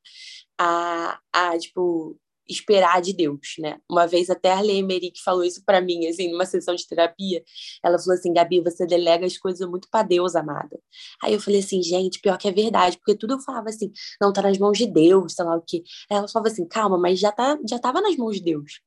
a, 0.58 1.20
a, 1.34 1.58
tipo, 1.58 2.18
esperar 2.48 3.02
de 3.02 3.13
Deus, 3.13 3.56
né? 3.60 3.78
Uma 3.89 4.06
vez 4.06 4.30
até 4.30 4.52
a 4.52 4.58
Arlene 4.58 4.80
Emerick 4.80 5.22
falou 5.22 5.44
isso 5.44 5.63
para 5.65 5.82
mim, 5.82 6.08
assim, 6.08 6.32
numa 6.32 6.46
sessão 6.46 6.76
de 6.76 6.88
terapia, 6.88 7.44
ela 7.84 7.98
falou 7.98 8.13
assim, 8.13 8.32
Gabi, 8.32 8.62
você 8.62 8.86
delega 8.86 9.26
as 9.26 9.38
coisas 9.38 9.68
muito 9.68 9.88
para 9.89 10.04
Deus, 10.04 10.36
amada. 10.36 10.80
Aí 11.24 11.34
eu 11.34 11.41
falei 11.41 11.60
assim, 11.60 11.82
gente, 11.82 12.20
pior 12.22 12.38
que 12.38 12.48
é 12.48 12.52
verdade, 12.52 12.98
porque 12.98 13.15
tudo 13.15 13.34
eu 13.34 13.39
falava 13.39 13.70
assim, 13.70 13.91
não, 14.22 14.32
tá 14.32 14.41
nas 14.41 14.58
mãos 14.58 14.78
de 14.78 14.86
Deus, 14.86 15.34
sei 15.34 15.46
lá 15.46 15.56
o 15.58 15.62
quê. 15.62 15.84
Aí 16.10 16.18
ela 16.18 16.28
falava 16.28 16.50
assim, 16.50 16.68
calma, 16.68 16.98
mas 16.98 17.20
já, 17.20 17.32
tá, 17.32 17.58
já 17.68 17.80
tava 17.80 18.02
nas 18.02 18.15
mãos 18.15 18.38
de 18.38 18.44
Deus. 18.44 18.80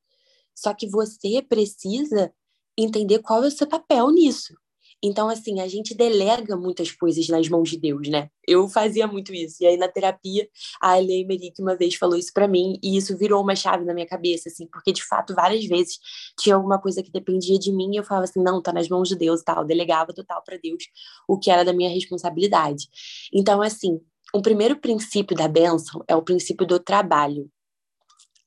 Só 0.55 0.73
que 0.73 0.89
você 0.89 1.41
precisa 1.41 2.33
entender 2.83 3.19
qual 3.19 3.43
é 3.43 3.47
o 3.47 3.51
seu 3.51 3.67
papel 3.67 4.09
nisso. 4.11 4.53
Então, 5.01 5.29
assim, 5.29 5.61
a 5.61 5.67
gente 5.67 5.95
delega 5.95 6.57
muitas 6.57 6.91
coisas 6.91 7.27
nas 7.29 7.47
mãos 7.47 7.69
de 7.69 7.77
Deus, 7.77 8.09
né? 8.09 8.29
Eu 8.45 8.67
fazia 8.67 9.07
muito 9.07 9.33
isso. 9.33 9.63
E 9.63 9.65
aí, 9.65 9.77
na 9.77 9.87
terapia, 9.87 10.47
a 10.81 10.99
Elaine 10.99 11.25
Merick 11.25 11.61
uma 11.61 11.75
vez 11.75 11.95
falou 11.95 12.17
isso 12.17 12.33
para 12.33 12.47
mim, 12.49 12.77
e 12.83 12.97
isso 12.97 13.17
virou 13.17 13.41
uma 13.41 13.55
chave 13.55 13.85
na 13.85 13.93
minha 13.93 14.05
cabeça, 14.05 14.49
assim, 14.49 14.67
porque 14.67 14.91
de 14.91 15.03
fato, 15.03 15.33
várias 15.33 15.65
vezes 15.65 15.99
tinha 16.37 16.55
alguma 16.55 16.79
coisa 16.81 17.01
que 17.01 17.11
dependia 17.11 17.57
de 17.57 17.71
mim, 17.71 17.91
e 17.93 17.97
eu 17.97 18.03
falava 18.03 18.25
assim: 18.25 18.43
não, 18.43 18.61
tá 18.61 18.73
nas 18.73 18.89
mãos 18.89 19.07
de 19.07 19.15
Deus 19.15 19.39
e 19.41 19.45
tal. 19.45 19.61
Eu 19.61 19.65
delegava 19.65 20.13
total 20.13 20.43
para 20.43 20.57
Deus 20.57 20.83
o 21.27 21.39
que 21.39 21.49
era 21.49 21.63
da 21.63 21.71
minha 21.73 21.89
responsabilidade. 21.89 22.87
Então, 23.33 23.61
assim, 23.61 24.01
o 24.33 24.41
primeiro 24.41 24.75
princípio 24.79 25.35
da 25.35 25.47
bênção 25.47 26.03
é 26.07 26.15
o 26.15 26.21
princípio 26.21 26.67
do 26.67 26.79
trabalho. 26.79 27.49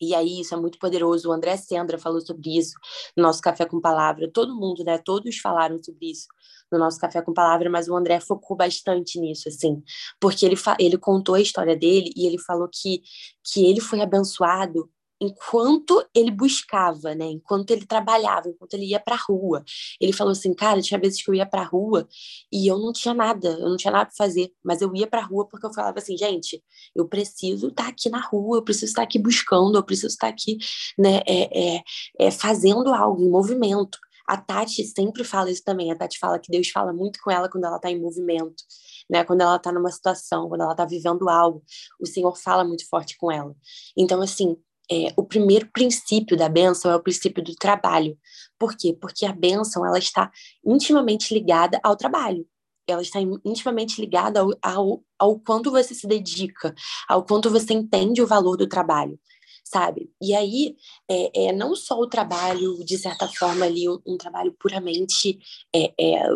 E 0.02 0.14
aí, 0.14 0.40
isso 0.40 0.54
é 0.54 0.56
muito 0.56 0.78
poderoso. 0.78 1.28
O 1.28 1.32
André 1.32 1.56
Sendra 1.56 1.98
falou 1.98 2.20
sobre 2.20 2.58
isso 2.58 2.74
no 3.16 3.22
nosso 3.22 3.40
Café 3.40 3.64
com 3.64 3.80
Palavra. 3.80 4.30
Todo 4.32 4.54
mundo, 4.54 4.82
né? 4.84 4.98
Todos 4.98 5.38
falaram 5.38 5.80
sobre 5.82 6.10
isso 6.10 6.26
no 6.72 6.78
nosso 6.78 6.98
Café 6.98 7.22
com 7.22 7.32
Palavra, 7.32 7.70
mas 7.70 7.88
o 7.88 7.94
André 7.94 8.18
focou 8.18 8.56
bastante 8.56 9.20
nisso, 9.20 9.48
assim. 9.48 9.82
Porque 10.18 10.44
ele, 10.44 10.56
ele 10.78 10.98
contou 10.98 11.34
a 11.34 11.40
história 11.40 11.76
dele 11.76 12.10
e 12.16 12.26
ele 12.26 12.38
falou 12.38 12.68
que, 12.68 13.02
que 13.44 13.64
ele 13.64 13.80
foi 13.80 14.00
abençoado 14.00 14.90
enquanto 15.22 16.04
ele 16.12 16.32
buscava, 16.32 17.14
né? 17.14 17.26
Enquanto 17.26 17.70
ele 17.70 17.86
trabalhava, 17.86 18.48
enquanto 18.48 18.74
ele 18.74 18.86
ia 18.86 18.98
para 18.98 19.14
a 19.14 19.18
rua. 19.18 19.64
Ele 20.00 20.12
falou 20.12 20.32
assim, 20.32 20.52
cara, 20.52 20.82
tinha 20.82 20.98
vezes 20.98 21.22
que 21.22 21.30
eu 21.30 21.34
ia 21.34 21.46
para 21.46 21.62
a 21.62 21.64
rua 21.64 22.08
e 22.52 22.66
eu 22.66 22.76
não 22.78 22.92
tinha 22.92 23.14
nada, 23.14 23.48
eu 23.48 23.68
não 23.68 23.76
tinha 23.76 23.92
nada 23.92 24.06
para 24.06 24.16
fazer, 24.16 24.52
mas 24.64 24.82
eu 24.82 24.92
ia 24.96 25.06
para 25.06 25.20
a 25.20 25.24
rua 25.24 25.46
porque 25.46 25.64
eu 25.64 25.72
falava 25.72 25.98
assim, 25.98 26.16
gente, 26.16 26.60
eu 26.94 27.06
preciso 27.06 27.68
estar 27.68 27.84
tá 27.84 27.90
aqui 27.90 28.10
na 28.10 28.20
rua, 28.20 28.58
eu 28.58 28.64
preciso 28.64 28.86
estar 28.86 29.02
tá 29.02 29.04
aqui 29.04 29.18
buscando, 29.18 29.76
eu 29.78 29.84
preciso 29.84 30.08
estar 30.08 30.26
tá 30.26 30.32
aqui, 30.32 30.58
né, 30.98 31.20
é, 31.26 31.76
é, 31.76 31.82
é, 32.18 32.30
fazendo 32.32 32.92
algo 32.92 33.22
em 33.22 33.30
movimento. 33.30 33.98
A 34.26 34.36
Tati 34.36 34.84
sempre 34.84 35.24
fala 35.24 35.50
isso 35.50 35.62
também. 35.64 35.90
A 35.92 35.96
Tati 35.96 36.18
fala 36.18 36.38
que 36.38 36.50
Deus 36.50 36.68
fala 36.70 36.92
muito 36.92 37.20
com 37.22 37.30
ela 37.30 37.48
quando 37.48 37.64
ela 37.64 37.76
está 37.76 37.90
em 37.90 38.00
movimento, 38.00 38.62
né? 39.10 39.24
Quando 39.24 39.40
ela 39.40 39.56
está 39.56 39.72
numa 39.72 39.90
situação, 39.90 40.48
quando 40.48 40.62
ela 40.62 40.72
está 40.72 40.84
vivendo 40.84 41.28
algo, 41.28 41.62
o 42.00 42.06
Senhor 42.06 42.34
fala 42.36 42.64
muito 42.64 42.88
forte 42.88 43.16
com 43.18 43.30
ela. 43.32 43.54
Então, 43.96 44.22
assim, 44.22 44.56
é, 44.92 45.12
o 45.16 45.24
primeiro 45.24 45.66
princípio 45.72 46.36
da 46.36 46.48
bênção 46.48 46.90
é 46.90 46.96
o 46.96 47.02
princípio 47.02 47.42
do 47.42 47.54
trabalho. 47.54 48.18
Por 48.58 48.76
quê? 48.76 48.94
Porque 49.00 49.24
a 49.24 49.32
bênção 49.32 49.86
ela 49.86 49.98
está 49.98 50.30
intimamente 50.64 51.32
ligada 51.32 51.80
ao 51.82 51.96
trabalho. 51.96 52.46
Ela 52.86 53.00
está 53.00 53.18
intimamente 53.44 53.98
ligada 53.98 54.40
ao, 54.40 54.50
ao, 54.60 55.04
ao 55.18 55.40
quanto 55.40 55.70
você 55.70 55.94
se 55.94 56.06
dedica, 56.06 56.74
ao 57.08 57.24
quanto 57.24 57.48
você 57.48 57.72
entende 57.72 58.20
o 58.20 58.26
valor 58.26 58.56
do 58.56 58.68
trabalho. 58.68 59.18
Sabe? 59.64 60.10
E 60.20 60.34
aí, 60.34 60.76
é, 61.08 61.48
é 61.48 61.52
não 61.52 61.74
só 61.74 61.98
o 61.98 62.06
trabalho, 62.06 62.84
de 62.84 62.98
certa 62.98 63.28
forma, 63.28 63.64
ali, 63.64 63.88
um, 63.88 63.98
um 64.06 64.16
trabalho 64.16 64.54
puramente 64.58 65.38
é, 65.74 65.92
é, 65.98 66.28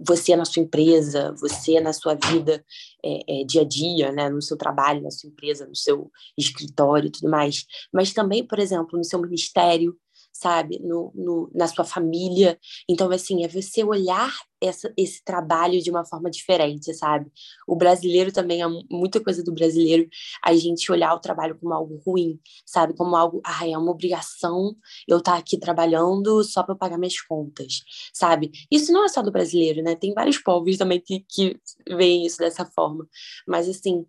você 0.00 0.34
na 0.36 0.44
sua 0.44 0.62
empresa, 0.62 1.34
você 1.38 1.80
na 1.80 1.92
sua 1.92 2.14
vida 2.14 2.64
é, 3.04 3.40
é, 3.40 3.44
dia 3.44 3.62
a 3.62 3.64
dia, 3.64 4.12
né? 4.12 4.28
no 4.30 4.40
seu 4.40 4.56
trabalho, 4.56 5.02
na 5.02 5.10
sua 5.10 5.28
empresa, 5.28 5.66
no 5.66 5.76
seu 5.76 6.10
escritório 6.38 7.08
e 7.08 7.10
tudo 7.10 7.28
mais, 7.28 7.66
mas 7.92 8.12
também, 8.12 8.46
por 8.46 8.58
exemplo, 8.58 8.98
no 8.98 9.04
seu 9.04 9.20
ministério, 9.20 9.96
sabe? 10.32 10.78
No, 10.80 11.12
no, 11.14 11.50
na 11.54 11.66
sua 11.68 11.84
família. 11.84 12.58
Então, 12.88 13.10
assim, 13.10 13.44
é 13.44 13.48
você 13.48 13.84
olhar 13.84 14.32
essa, 14.60 14.92
esse 14.96 15.22
trabalho 15.24 15.80
de 15.82 15.90
uma 15.90 16.04
forma 16.04 16.30
diferente, 16.30 16.94
sabe? 16.94 17.30
O 17.66 17.76
brasileiro 17.76 18.32
também 18.32 18.62
é 18.62 18.66
muita 18.90 19.22
coisa 19.22 19.42
do 19.42 19.52
brasileiro 19.52 20.08
a 20.42 20.54
gente 20.54 20.90
olhar 20.90 21.14
o 21.14 21.20
trabalho 21.20 21.58
como 21.58 21.74
algo 21.74 22.00
ruim, 22.06 22.38
sabe? 22.64 22.94
Como 22.94 23.16
algo, 23.16 23.40
ah, 23.44 23.68
é 23.68 23.76
uma 23.76 23.90
obrigação 23.90 24.74
eu 25.06 25.18
estar 25.18 25.32
tá 25.32 25.38
aqui 25.38 25.58
trabalhando 25.58 26.42
só 26.44 26.62
para 26.62 26.74
pagar 26.74 26.98
minhas 26.98 27.20
contas, 27.20 27.82
sabe? 28.14 28.50
Isso 28.70 28.92
não 28.92 29.04
é 29.04 29.08
só 29.08 29.22
do 29.22 29.32
brasileiro, 29.32 29.82
né? 29.82 29.94
Tem 29.96 30.14
vários 30.14 30.38
povos 30.38 30.78
também 30.78 31.00
que, 31.00 31.24
que 31.28 31.56
veem 31.88 32.24
isso 32.26 32.38
dessa 32.38 32.64
forma. 32.64 33.06
Mas, 33.46 33.68
assim, 33.68 34.06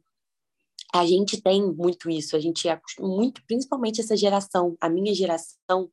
a 0.94 1.06
gente 1.08 1.42
tem 1.42 1.74
muito 1.74 2.10
isso, 2.10 2.36
a 2.36 2.40
gente 2.40 2.70
é 2.70 2.80
muito, 3.00 3.42
principalmente 3.48 4.00
essa 4.00 4.16
geração, 4.16 4.78
a 4.80 4.88
minha 4.88 5.14
geração, 5.14 5.90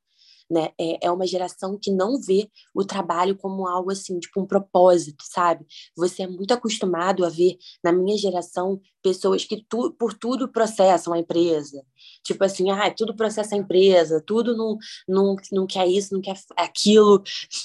né? 0.50 0.70
É, 0.78 1.06
é 1.06 1.10
uma 1.10 1.26
geração 1.26 1.78
que 1.80 1.90
não 1.90 2.20
vê 2.20 2.50
o 2.74 2.84
trabalho 2.84 3.36
como 3.36 3.66
algo 3.66 3.90
assim, 3.90 4.18
tipo 4.18 4.40
um 4.40 4.46
propósito, 4.46 5.24
sabe? 5.26 5.64
Você 5.96 6.24
é 6.24 6.26
muito 6.26 6.52
acostumado 6.52 7.24
a 7.24 7.28
ver, 7.28 7.56
na 7.84 7.92
minha 7.92 8.18
geração, 8.18 8.80
pessoas 9.02 9.44
que 9.44 9.64
tu, 9.68 9.92
por 9.92 10.12
tudo 10.12 10.48
processam 10.48 11.12
a 11.12 11.18
empresa. 11.18 11.82
Tipo 12.24 12.44
assim, 12.44 12.70
ah, 12.70 12.92
tudo 12.94 13.14
processa 13.14 13.54
a 13.54 13.58
empresa, 13.58 14.22
tudo 14.26 14.56
não, 14.56 14.76
não, 15.08 15.36
não 15.52 15.66
quer 15.66 15.86
isso, 15.86 16.12
não 16.14 16.20
quer 16.20 16.36
aquilo, 16.56 17.22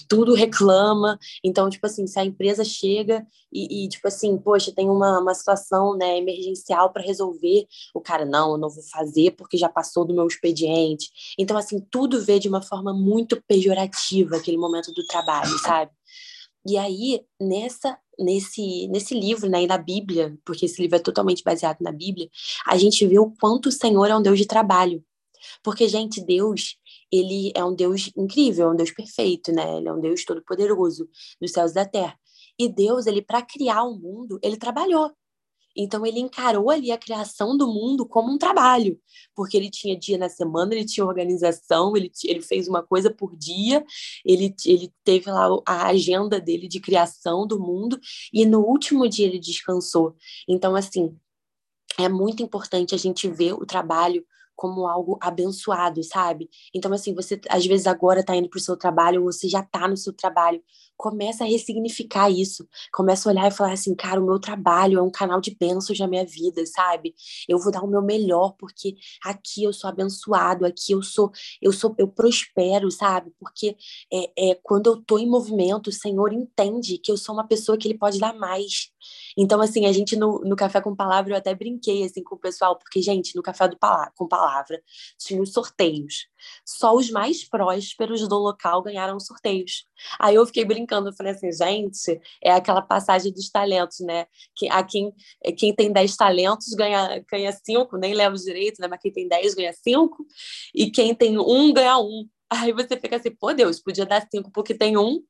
tudo 0.08 0.34
reclama. 0.34 1.17
Então, 1.43 1.69
tipo 1.69 1.86
assim, 1.86 2.06
se 2.08 2.19
a 2.19 2.26
empresa 2.26 2.63
chega 2.63 3.26
e, 3.52 3.86
e 3.86 3.89
tipo 3.89 4.08
assim, 4.08 4.38
poxa, 4.38 4.71
tem 4.71 4.89
uma, 4.89 5.19
uma 5.19 5.34
situação 5.34 5.95
né, 5.98 6.17
emergencial 6.17 6.91
para 6.91 7.04
resolver, 7.04 7.65
o 7.93 8.02
cara, 8.02 8.26
não, 8.26 8.52
eu 8.52 8.58
não 8.58 8.69
vou 8.69 8.84
fazer 8.84 9.32
porque 9.32 9.58
já 9.58 9.69
passou 9.69 10.06
do 10.06 10.13
meu 10.13 10.28
expediente. 10.28 11.10
Então, 11.38 11.58
assim, 11.58 11.80
tudo 11.80 12.21
vê 12.21 12.39
de 12.39 12.48
uma 12.48 12.62
forma 12.62 12.75
muito 12.94 13.42
pejorativa 13.48 14.38
aquele 14.38 14.58
momento 14.58 14.92
do 14.94 15.06
trabalho, 15.06 15.58
sabe? 15.60 15.92
E 16.68 16.78
aí, 16.78 17.22
nessa, 17.40 17.98
nesse, 18.18 18.88
nesse 18.88 19.14
livro, 19.14 19.48
né, 19.48 19.64
e 19.64 19.68
na 19.68 19.78
Bíblia, 19.78 20.36
porque 20.44 20.66
esse 20.66 20.82
livro 20.82 20.96
é 20.96 21.00
totalmente 21.00 21.44
baseado 21.44 21.78
na 21.80 21.92
Bíblia, 21.92 22.28
a 22.66 22.76
gente 22.78 23.06
vê 23.06 23.20
o 23.20 23.32
quanto 23.40 23.70
o 23.70 23.72
Senhor 23.72 24.06
é 24.08 24.16
um 24.16 24.22
Deus 24.22 24.40
de 24.40 24.48
trabalho. 24.48 25.04
Porque, 25.64 25.88
gente, 25.88 26.24
Deus, 26.24 26.76
ele 27.12 27.52
é 27.56 27.64
um 27.64 27.76
Deus 27.76 28.10
incrível, 28.18 28.70
é 28.70 28.72
um 28.72 28.76
Deus 28.76 28.92
perfeito, 28.92 29.52
né? 29.52 29.78
Ele 29.78 29.88
é 29.88 29.94
um 29.94 30.02
Deus 30.02 30.26
todo-poderoso 30.26 31.08
dos 31.40 31.52
céus 31.52 31.72
e 31.72 31.76
da 31.76 31.86
terra. 31.86 32.18
E 32.58 32.68
Deus, 32.68 33.06
ele 33.06 33.22
para 33.22 33.42
criar 33.42 33.84
o 33.84 33.96
mundo, 33.96 34.40
ele 34.42 34.58
trabalhou. 34.58 35.12
Então 35.76 36.06
ele 36.06 36.20
encarou 36.20 36.70
ali 36.70 36.92
a 36.92 36.98
criação 36.98 37.58
do 37.58 37.68
mundo 37.68 38.06
como 38.06 38.32
um 38.32 38.38
trabalho, 38.38 39.00
porque 39.36 39.58
ele 39.58 39.70
tinha 39.70 39.98
dia 39.98 40.18
na 40.18 40.30
semana, 40.30 40.74
ele 40.74 40.86
tinha 40.86 41.06
organização, 41.06 41.96
ele, 41.98 42.12
ele 42.24 42.42
fez 42.42 42.68
uma 42.68 42.82
coisa 42.82 43.12
por 43.12 43.36
dia, 43.36 43.84
ele, 44.24 44.56
ele 44.66 44.94
teve 45.04 45.30
lá 45.30 45.48
a 45.68 45.88
agenda 45.88 46.40
dele 46.40 46.68
de 46.68 46.80
criação 46.80 47.46
do 47.46 47.60
mundo, 47.60 48.00
e 48.34 48.46
no 48.46 48.62
último 48.62 49.08
dia 49.08 49.26
ele 49.26 49.40
descansou. 49.40 50.16
Então, 50.48 50.76
assim, 50.76 51.18
é 51.98 52.10
muito 52.10 52.42
importante 52.44 52.94
a 52.96 52.98
gente 52.98 53.28
ver 53.28 53.54
o 53.54 53.66
trabalho 53.66 54.26
como 54.56 54.88
algo 54.88 55.18
abençoado, 55.22 56.02
sabe? 56.04 56.50
Então, 56.74 56.94
assim, 56.94 57.14
você 57.14 57.40
às 57.50 57.66
vezes 57.66 57.86
agora 57.86 58.22
está 58.22 58.36
indo 58.36 58.50
para 58.50 58.58
o 58.58 58.62
seu 58.62 58.78
trabalho, 58.78 59.22
ou 59.22 59.32
você 59.32 59.50
já 59.50 59.60
está 59.60 59.88
no 59.88 59.98
seu 59.98 60.14
trabalho, 60.14 60.64
começa 60.98 61.44
a 61.44 61.48
ressignificar 61.48 62.30
isso, 62.30 62.68
começa 62.92 63.28
a 63.28 63.32
olhar 63.32 63.48
e 63.48 63.52
falar 63.52 63.74
assim, 63.74 63.96
cara, 63.96 64.22
o 64.22 64.26
meu 64.26 64.40
trabalho 64.40 65.00
é 65.00 65.02
um 65.02 65.12
canal 65.12 65.42
de 65.42 65.56
bênçãos 65.56 66.00
na 66.00 66.08
minha 66.08 66.26
vida, 66.26 66.66
sabe? 66.66 67.14
Eu 67.48 67.60
vou 67.60 67.72
dar 67.72 67.84
o 67.84 67.88
meu 67.88 68.02
melhor 68.02 68.56
porque 68.58 68.96
aqui 69.24 69.64
eu 69.64 69.74
sou 69.74 69.90
abençoado, 69.90 70.66
aqui 70.66 70.94
eu 70.94 71.02
sou, 71.02 71.32
eu 71.62 71.72
sou, 71.72 71.96
eu 71.98 72.08
prospero, 72.08 72.90
sabe? 72.92 73.32
Porque 73.40 73.76
é, 74.12 74.52
é 74.52 74.56
quando 74.64 74.88
eu 74.88 75.02
tô 75.02 75.20
em 75.20 75.30
movimento, 75.30 75.88
o 75.88 75.94
Senhor 75.94 76.34
entende 76.34 76.98
que 76.98 77.12
eu 77.12 77.18
sou 77.18 77.36
uma 77.36 77.48
pessoa 77.48 77.78
que 77.78 77.88
Ele 77.88 77.98
pode 77.98 78.20
dar 78.20 78.34
mais. 78.34 78.90
Então, 79.38 79.62
assim, 79.62 79.86
a 79.86 79.92
gente 79.92 80.16
no, 80.16 80.40
no 80.40 80.56
Café 80.56 80.82
com 80.82 80.96
Palavra, 80.96 81.34
eu 81.34 81.38
até 81.38 81.54
brinquei, 81.54 82.04
assim, 82.04 82.24
com 82.24 82.36
o 82.36 82.40
pessoal, 82.40 82.78
porque, 82.78 83.02
gente, 83.02 83.36
no 83.36 83.44
Café 83.44 83.68
do 83.68 83.78
com 84.16 84.28
Palavra, 84.28 84.82
tinha 85.20 85.42
os 85.42 85.52
sorteios. 85.52 86.28
Só 86.66 86.96
os 86.96 87.10
mais 87.10 87.44
prósperos 87.48 88.28
do 88.28 88.38
local 88.38 88.82
ganharam 88.82 89.20
sorteios. 89.20 89.86
Aí 90.20 90.36
eu 90.36 90.46
fiquei 90.46 90.66
brincando, 90.66 90.85
eu 90.91 91.13
falei 91.13 91.34
assim, 91.34 91.52
gente, 91.52 92.19
é 92.43 92.52
aquela 92.52 92.82
passagem 92.82 93.32
dos 93.32 93.50
talentos, 93.50 94.00
né? 94.00 94.26
Que, 94.56 94.69
a 94.69 94.84
quem, 94.84 95.13
quem 95.58 95.74
tem 95.74 95.91
10 95.91 96.15
talentos 96.15 96.74
ganha, 96.74 97.24
ganha 97.32 97.52
5, 97.52 97.98
nem 97.98 98.13
leva 98.13 98.36
direito, 98.36 98.82
né? 98.82 98.88
Mas 98.88 99.00
quem 99.02 99.12
tem 99.12 99.28
10 99.28 99.56
ganha 99.56 99.74
5, 99.74 100.26
e 100.74 100.91
quem 100.91 101.13
tem 101.15 101.38
um 101.38 101.74
ganha 101.74 101.98
um. 101.98 102.28
Aí 102.50 102.71
você 102.71 102.98
fica 102.98 103.15
assim, 103.17 103.32
pô, 103.32 103.54
Deus, 103.54 103.80
podia 103.80 104.06
dar 104.06 104.28
5 104.32 104.52
porque 104.52 104.74
tem 104.74 104.98
um, 104.98 105.21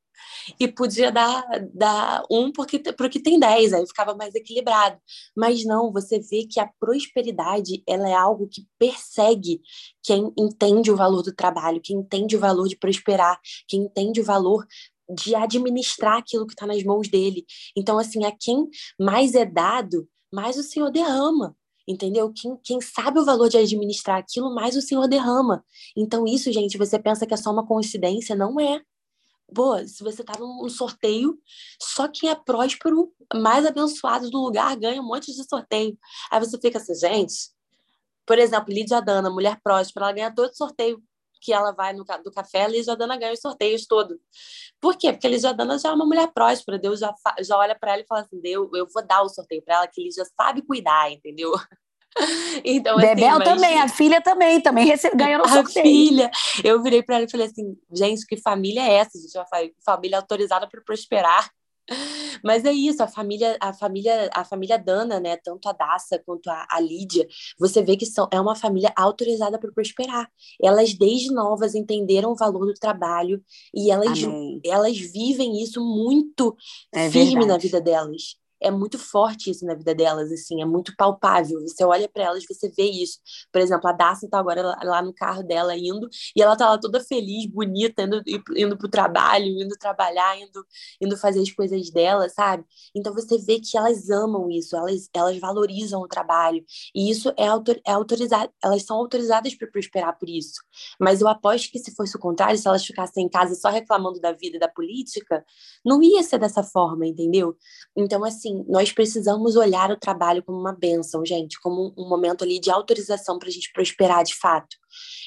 e 0.59 0.67
podia 0.67 1.11
dar, 1.11 1.43
dar 1.73 2.23
um 2.29 2.51
porque, 2.51 2.79
porque 2.93 3.19
tem 3.19 3.39
dez, 3.39 3.73
aí 3.73 3.85
ficava 3.85 4.15
mais 4.15 4.35
equilibrado. 4.35 4.97
Mas 5.35 5.65
não, 5.65 5.91
você 5.91 6.19
vê 6.19 6.45
que 6.45 6.59
a 6.59 6.69
prosperidade 6.79 7.83
ela 7.87 8.09
é 8.09 8.13
algo 8.13 8.47
que 8.47 8.65
persegue 8.77 9.61
quem 10.03 10.31
entende 10.37 10.91
o 10.91 10.95
valor 10.95 11.23
do 11.23 11.33
trabalho, 11.33 11.81
quem 11.81 11.97
entende 11.97 12.35
o 12.35 12.39
valor 12.39 12.67
de 12.67 12.77
prosperar, 12.77 13.39
quem 13.67 13.81
entende 13.81 14.21
o 14.21 14.25
valor 14.25 14.65
de 15.13 15.35
administrar 15.35 16.17
aquilo 16.17 16.47
que 16.47 16.53
está 16.53 16.65
nas 16.65 16.83
mãos 16.83 17.07
dele. 17.07 17.45
Então, 17.75 17.97
assim, 17.97 18.25
a 18.25 18.31
quem 18.31 18.67
mais 18.99 19.35
é 19.35 19.45
dado, 19.45 20.07
mais 20.31 20.57
o 20.57 20.63
Senhor 20.63 20.91
derrama 20.91 21.55
entendeu? 21.87 22.31
Quem, 22.33 22.57
quem 22.63 22.81
sabe 22.81 23.19
o 23.19 23.25
valor 23.25 23.49
de 23.49 23.57
administrar 23.57 24.17
aquilo, 24.17 24.53
mais 24.53 24.75
o 24.75 24.81
Senhor 24.81 25.07
derrama. 25.07 25.63
Então, 25.95 26.25
isso, 26.25 26.51
gente, 26.51 26.77
você 26.77 26.97
pensa 26.97 27.25
que 27.25 27.33
é 27.33 27.37
só 27.37 27.51
uma 27.51 27.65
coincidência? 27.65 28.35
Não 28.35 28.59
é. 28.59 28.81
Pô, 29.53 29.77
se 29.85 30.03
você 30.03 30.23
tá 30.23 30.33
num 30.39 30.67
sorteio, 30.67 31.39
só 31.79 32.07
quem 32.07 32.29
é 32.29 32.35
próspero, 32.35 33.13
mais 33.33 33.65
abençoado 33.65 34.29
do 34.31 34.39
lugar, 34.41 34.75
ganha 34.75 35.01
um 35.01 35.05
monte 35.05 35.31
de 35.33 35.47
sorteio. 35.47 35.97
Aí 36.31 36.39
você 36.39 36.59
fica 36.59 36.79
assim, 36.79 36.95
gente. 36.95 37.51
Por 38.25 38.39
exemplo, 38.39 38.73
Lídia 38.73 38.99
Dana, 39.01 39.29
mulher 39.29 39.59
próspera, 39.63 40.07
ela 40.07 40.13
ganha 40.13 40.33
todo 40.33 40.55
sorteio 40.55 41.01
que 41.45 41.53
ela 41.53 41.71
vai 41.71 41.93
no 41.93 42.03
do 42.23 42.31
café, 42.31 42.63
a 42.63 42.67
Lídia 42.67 42.95
Dana 42.95 43.15
ganha 43.15 43.33
os 43.33 43.39
sorteios 43.39 43.85
todos. 43.85 44.17
Por 44.81 44.97
quê? 44.97 45.11
Porque 45.13 45.27
a 45.27 45.29
Lídia 45.29 45.53
Dana 45.53 45.77
já 45.77 45.89
é 45.89 45.93
uma 45.93 46.05
mulher 46.05 46.31
próspera, 46.33 46.79
Deus 46.79 46.99
já, 46.99 47.13
já 47.41 47.55
olha 47.57 47.77
para 47.79 47.93
ela 47.93 48.01
e 48.01 48.07
fala 48.07 48.21
assim: 48.21 48.41
Deus, 48.41 48.67
eu 48.73 48.87
vou 48.91 49.05
dar 49.05 49.21
o 49.21 49.29
sorteio 49.29 49.61
para 49.63 49.75
ela, 49.75 49.87
que 49.87 50.01
Lídia 50.01 50.25
sabe 50.35 50.63
cuidar, 50.63 51.11
entendeu? 51.11 51.51
Então, 52.63 52.97
assim, 52.97 53.07
Bebel 53.07 53.39
mas... 53.39 53.43
também, 53.49 53.77
a 53.77 53.89
filha 53.89 54.21
também, 54.21 54.61
também 54.61 54.85
recebe, 54.85 55.17
ganhou 55.19 55.39
no 55.39 55.49
sorteio. 55.49 55.81
A 55.81 55.83
filha, 55.83 56.31
eu 56.63 56.81
virei 56.81 57.03
para 57.03 57.17
ela 57.17 57.25
e 57.25 57.29
falei 57.29 57.47
assim, 57.47 57.77
gente, 57.93 58.25
que 58.25 58.37
família 58.37 58.81
é 58.81 58.93
essa? 58.93 59.19
Gente 59.19 59.37
uma 59.37 59.45
família 59.83 60.17
autorizada 60.17 60.65
para 60.65 60.81
prosperar. 60.81 61.51
Mas 62.43 62.65
é 62.65 62.71
isso, 62.71 63.01
a 63.03 63.07
família, 63.07 63.57
a 63.59 63.73
família, 63.73 64.29
a 64.33 64.43
família 64.43 64.77
Dana, 64.77 65.19
né, 65.19 65.37
tanto 65.37 65.67
a 65.69 65.71
Daça 65.71 66.21
quanto 66.25 66.49
a, 66.49 66.67
a 66.69 66.79
Lídia, 66.79 67.27
você 67.59 67.81
vê 67.81 67.95
que 67.97 68.05
são, 68.05 68.27
é 68.31 68.39
uma 68.39 68.55
família 68.55 68.91
autorizada 68.95 69.59
para 69.59 69.71
prosperar. 69.71 70.29
Elas 70.61 70.93
desde 70.93 71.31
novas 71.33 71.75
entenderam 71.75 72.31
o 72.31 72.35
valor 72.35 72.65
do 72.65 72.73
trabalho 72.73 73.43
e 73.73 73.91
elas, 73.91 74.19
elas 74.63 74.97
vivem 74.97 75.61
isso 75.61 75.81
muito 75.83 76.55
é 76.93 77.09
firme 77.09 77.45
verdade. 77.45 77.47
na 77.47 77.57
vida 77.57 77.81
delas 77.81 78.35
é 78.61 78.71
muito 78.71 78.97
forte 78.97 79.49
isso 79.49 79.65
na 79.65 79.75
vida 79.75 79.93
delas, 79.93 80.31
assim, 80.31 80.61
é 80.61 80.65
muito 80.65 80.93
palpável. 80.97 81.59
Você 81.61 81.83
olha 81.83 82.07
para 82.09 82.23
elas, 82.23 82.43
você 82.47 82.69
vê 82.69 82.83
isso. 82.83 83.19
Por 83.51 83.61
exemplo, 83.61 83.87
a 83.89 83.91
Dacia 83.91 84.29
tá 84.29 84.39
agora 84.39 84.61
lá, 84.61 84.79
lá, 84.83 85.01
no 85.01 85.13
carro 85.13 85.43
dela 85.43 85.75
indo, 85.75 86.07
e 86.35 86.41
ela 86.41 86.55
tá 86.55 86.69
lá 86.69 86.77
toda 86.77 86.99
feliz, 86.99 87.45
bonita, 87.47 88.03
indo, 88.03 88.21
indo 88.55 88.77
pro 88.77 88.89
trabalho, 88.89 89.45
indo 89.45 89.75
trabalhar, 89.77 90.37
indo, 90.39 90.65
indo 91.01 91.17
fazer 91.17 91.41
as 91.41 91.51
coisas 91.51 91.89
dela, 91.91 92.29
sabe? 92.29 92.63
Então 92.95 93.13
você 93.13 93.37
vê 93.37 93.59
que 93.59 93.77
elas 93.77 94.09
amam 94.09 94.49
isso, 94.49 94.75
elas, 94.75 95.09
elas 95.13 95.37
valorizam 95.39 96.01
o 96.01 96.07
trabalho, 96.07 96.63
e 96.93 97.09
isso 97.09 97.33
é, 97.37 97.47
autor, 97.47 97.79
é 97.85 97.91
autorizado, 97.91 98.51
elas 98.63 98.83
são 98.83 98.97
autorizadas 98.97 99.55
para 99.55 99.67
prosperar 99.69 100.17
por 100.17 100.29
isso. 100.29 100.61
Mas 100.99 101.21
eu 101.21 101.27
aposto 101.27 101.71
que 101.71 101.79
se 101.79 101.93
fosse 101.95 102.15
o 102.15 102.19
contrário, 102.19 102.57
se 102.57 102.67
elas 102.67 102.85
ficassem 102.85 103.25
em 103.25 103.29
casa 103.29 103.55
só 103.55 103.69
reclamando 103.69 104.19
da 104.19 104.31
vida 104.31 104.57
e 104.57 104.59
da 104.59 104.67
política, 104.67 105.45
não 105.83 106.01
ia 106.01 106.23
ser 106.23 106.39
dessa 106.39 106.63
forma, 106.63 107.05
entendeu? 107.05 107.55
Então, 107.95 108.23
assim, 108.23 108.44
assim, 108.45 108.63
nós 108.67 108.91
precisamos 108.91 109.55
olhar 109.55 109.91
o 109.91 109.97
trabalho 109.97 110.43
como 110.43 110.59
uma 110.59 110.73
benção, 110.73 111.25
gente, 111.25 111.59
como 111.59 111.93
um 111.97 112.07
momento 112.07 112.43
ali 112.43 112.59
de 112.59 112.69
autorização 112.69 113.39
para 113.39 113.49
a 113.49 113.51
gente 113.51 113.71
prosperar 113.73 114.23
de 114.23 114.35
fato. 114.35 114.77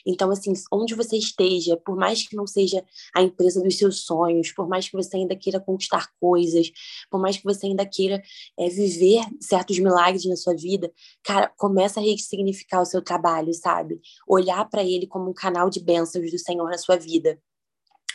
Então, 0.06 0.30
assim, 0.30 0.52
onde 0.72 0.94
você 0.94 1.16
esteja, 1.16 1.76
por 1.76 1.96
mais 1.96 2.26
que 2.26 2.36
não 2.36 2.46
seja 2.46 2.82
a 3.14 3.22
empresa 3.22 3.62
dos 3.62 3.76
seus 3.76 4.02
sonhos, 4.04 4.52
por 4.52 4.68
mais 4.68 4.88
que 4.88 4.96
você 4.96 5.16
ainda 5.16 5.36
queira 5.36 5.60
conquistar 5.60 6.08
coisas, 6.20 6.70
por 7.10 7.20
mais 7.20 7.36
que 7.36 7.44
você 7.44 7.66
ainda 7.66 7.84
queira 7.84 8.22
é, 8.58 8.68
viver 8.68 9.24
certos 9.40 9.78
milagres 9.78 10.24
na 10.24 10.36
sua 10.36 10.54
vida, 10.54 10.90
cara, 11.22 11.52
começa 11.56 12.00
a 12.00 12.02
ressignificar 12.02 12.80
o 12.80 12.86
seu 12.86 13.02
trabalho, 13.02 13.52
sabe? 13.52 14.00
Olhar 14.26 14.64
para 14.70 14.82
ele 14.82 15.06
como 15.06 15.30
um 15.30 15.34
canal 15.34 15.68
de 15.68 15.80
bênçãos 15.80 16.30
do 16.30 16.38
Senhor 16.38 16.70
na 16.70 16.78
sua 16.78 16.96
vida. 16.96 17.38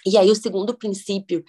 E 0.05 0.17
aí, 0.17 0.29
o 0.29 0.35
segundo 0.35 0.77
princípio 0.77 1.43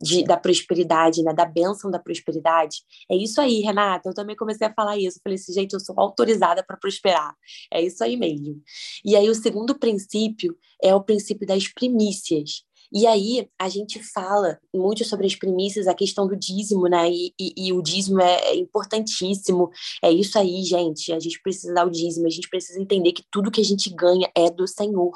de, 0.00 0.24
da 0.24 0.36
prosperidade, 0.36 1.22
né, 1.22 1.32
da 1.32 1.44
bênção 1.44 1.90
da 1.90 1.98
prosperidade, 1.98 2.78
é 3.10 3.16
isso 3.16 3.40
aí, 3.40 3.60
Renata. 3.60 4.08
Eu 4.08 4.14
também 4.14 4.36
comecei 4.36 4.66
a 4.66 4.74
falar 4.74 4.98
isso. 4.98 5.20
falei 5.22 5.36
assim, 5.36 5.52
gente, 5.52 5.72
eu 5.72 5.80
sou 5.80 5.94
autorizada 5.98 6.62
para 6.64 6.76
prosperar. 6.76 7.34
É 7.72 7.82
isso 7.82 8.02
aí 8.02 8.16
mesmo. 8.16 8.60
E 9.04 9.16
aí, 9.16 9.28
o 9.28 9.34
segundo 9.34 9.78
princípio 9.78 10.56
é 10.82 10.94
o 10.94 11.02
princípio 11.02 11.46
das 11.46 11.68
primícias. 11.68 12.64
E 12.92 13.06
aí, 13.06 13.48
a 13.56 13.68
gente 13.68 14.02
fala 14.02 14.58
muito 14.74 15.04
sobre 15.04 15.26
as 15.26 15.36
primícias, 15.36 15.86
a 15.86 15.94
questão 15.94 16.26
do 16.26 16.36
dízimo, 16.36 16.88
né? 16.88 17.08
E, 17.08 17.32
e, 17.38 17.68
e 17.68 17.72
o 17.72 17.80
dízimo 17.80 18.20
é, 18.20 18.50
é, 18.50 18.56
importantíssimo. 18.56 19.70
É 20.02 20.10
isso 20.10 20.36
aí, 20.36 20.64
gente. 20.64 21.12
A 21.12 21.20
gente 21.20 21.40
precisa 21.40 21.72
dar 21.72 21.86
o 21.86 21.90
dízimo, 21.90 22.26
a 22.26 22.30
gente 22.30 22.48
precisa 22.48 22.80
entender 22.80 23.12
que 23.12 23.22
tudo 23.30 23.50
que 23.50 23.60
a 23.60 23.64
gente 23.64 23.88
ganha 23.90 24.28
é 24.34 24.50
do 24.50 24.66
Senhor 24.66 25.12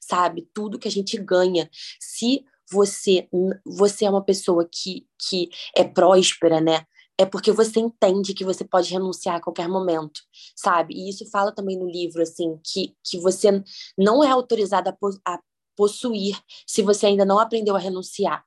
sabe? 0.00 0.48
Tudo 0.52 0.78
que 0.78 0.88
a 0.88 0.90
gente 0.90 1.16
ganha. 1.18 1.68
Se 2.00 2.44
você 2.70 3.28
você 3.64 4.04
é 4.04 4.10
uma 4.10 4.24
pessoa 4.24 4.68
que, 4.70 5.06
que 5.18 5.48
é 5.76 5.84
próspera, 5.84 6.60
né? 6.60 6.84
É 7.20 7.26
porque 7.26 7.50
você 7.50 7.80
entende 7.80 8.32
que 8.32 8.44
você 8.44 8.64
pode 8.64 8.92
renunciar 8.92 9.36
a 9.36 9.40
qualquer 9.40 9.68
momento, 9.68 10.20
sabe? 10.54 10.94
E 10.94 11.10
isso 11.10 11.28
fala 11.30 11.52
também 11.52 11.76
no 11.76 11.90
livro, 11.90 12.22
assim, 12.22 12.56
que, 12.62 12.94
que 13.02 13.18
você 13.18 13.62
não 13.96 14.22
é 14.22 14.30
autorizada 14.30 14.96
a, 15.24 15.34
a 15.34 15.40
possuir 15.76 16.40
se 16.64 16.80
você 16.80 17.06
ainda 17.06 17.24
não 17.24 17.40
aprendeu 17.40 17.74
a 17.74 17.78
renunciar. 17.78 18.44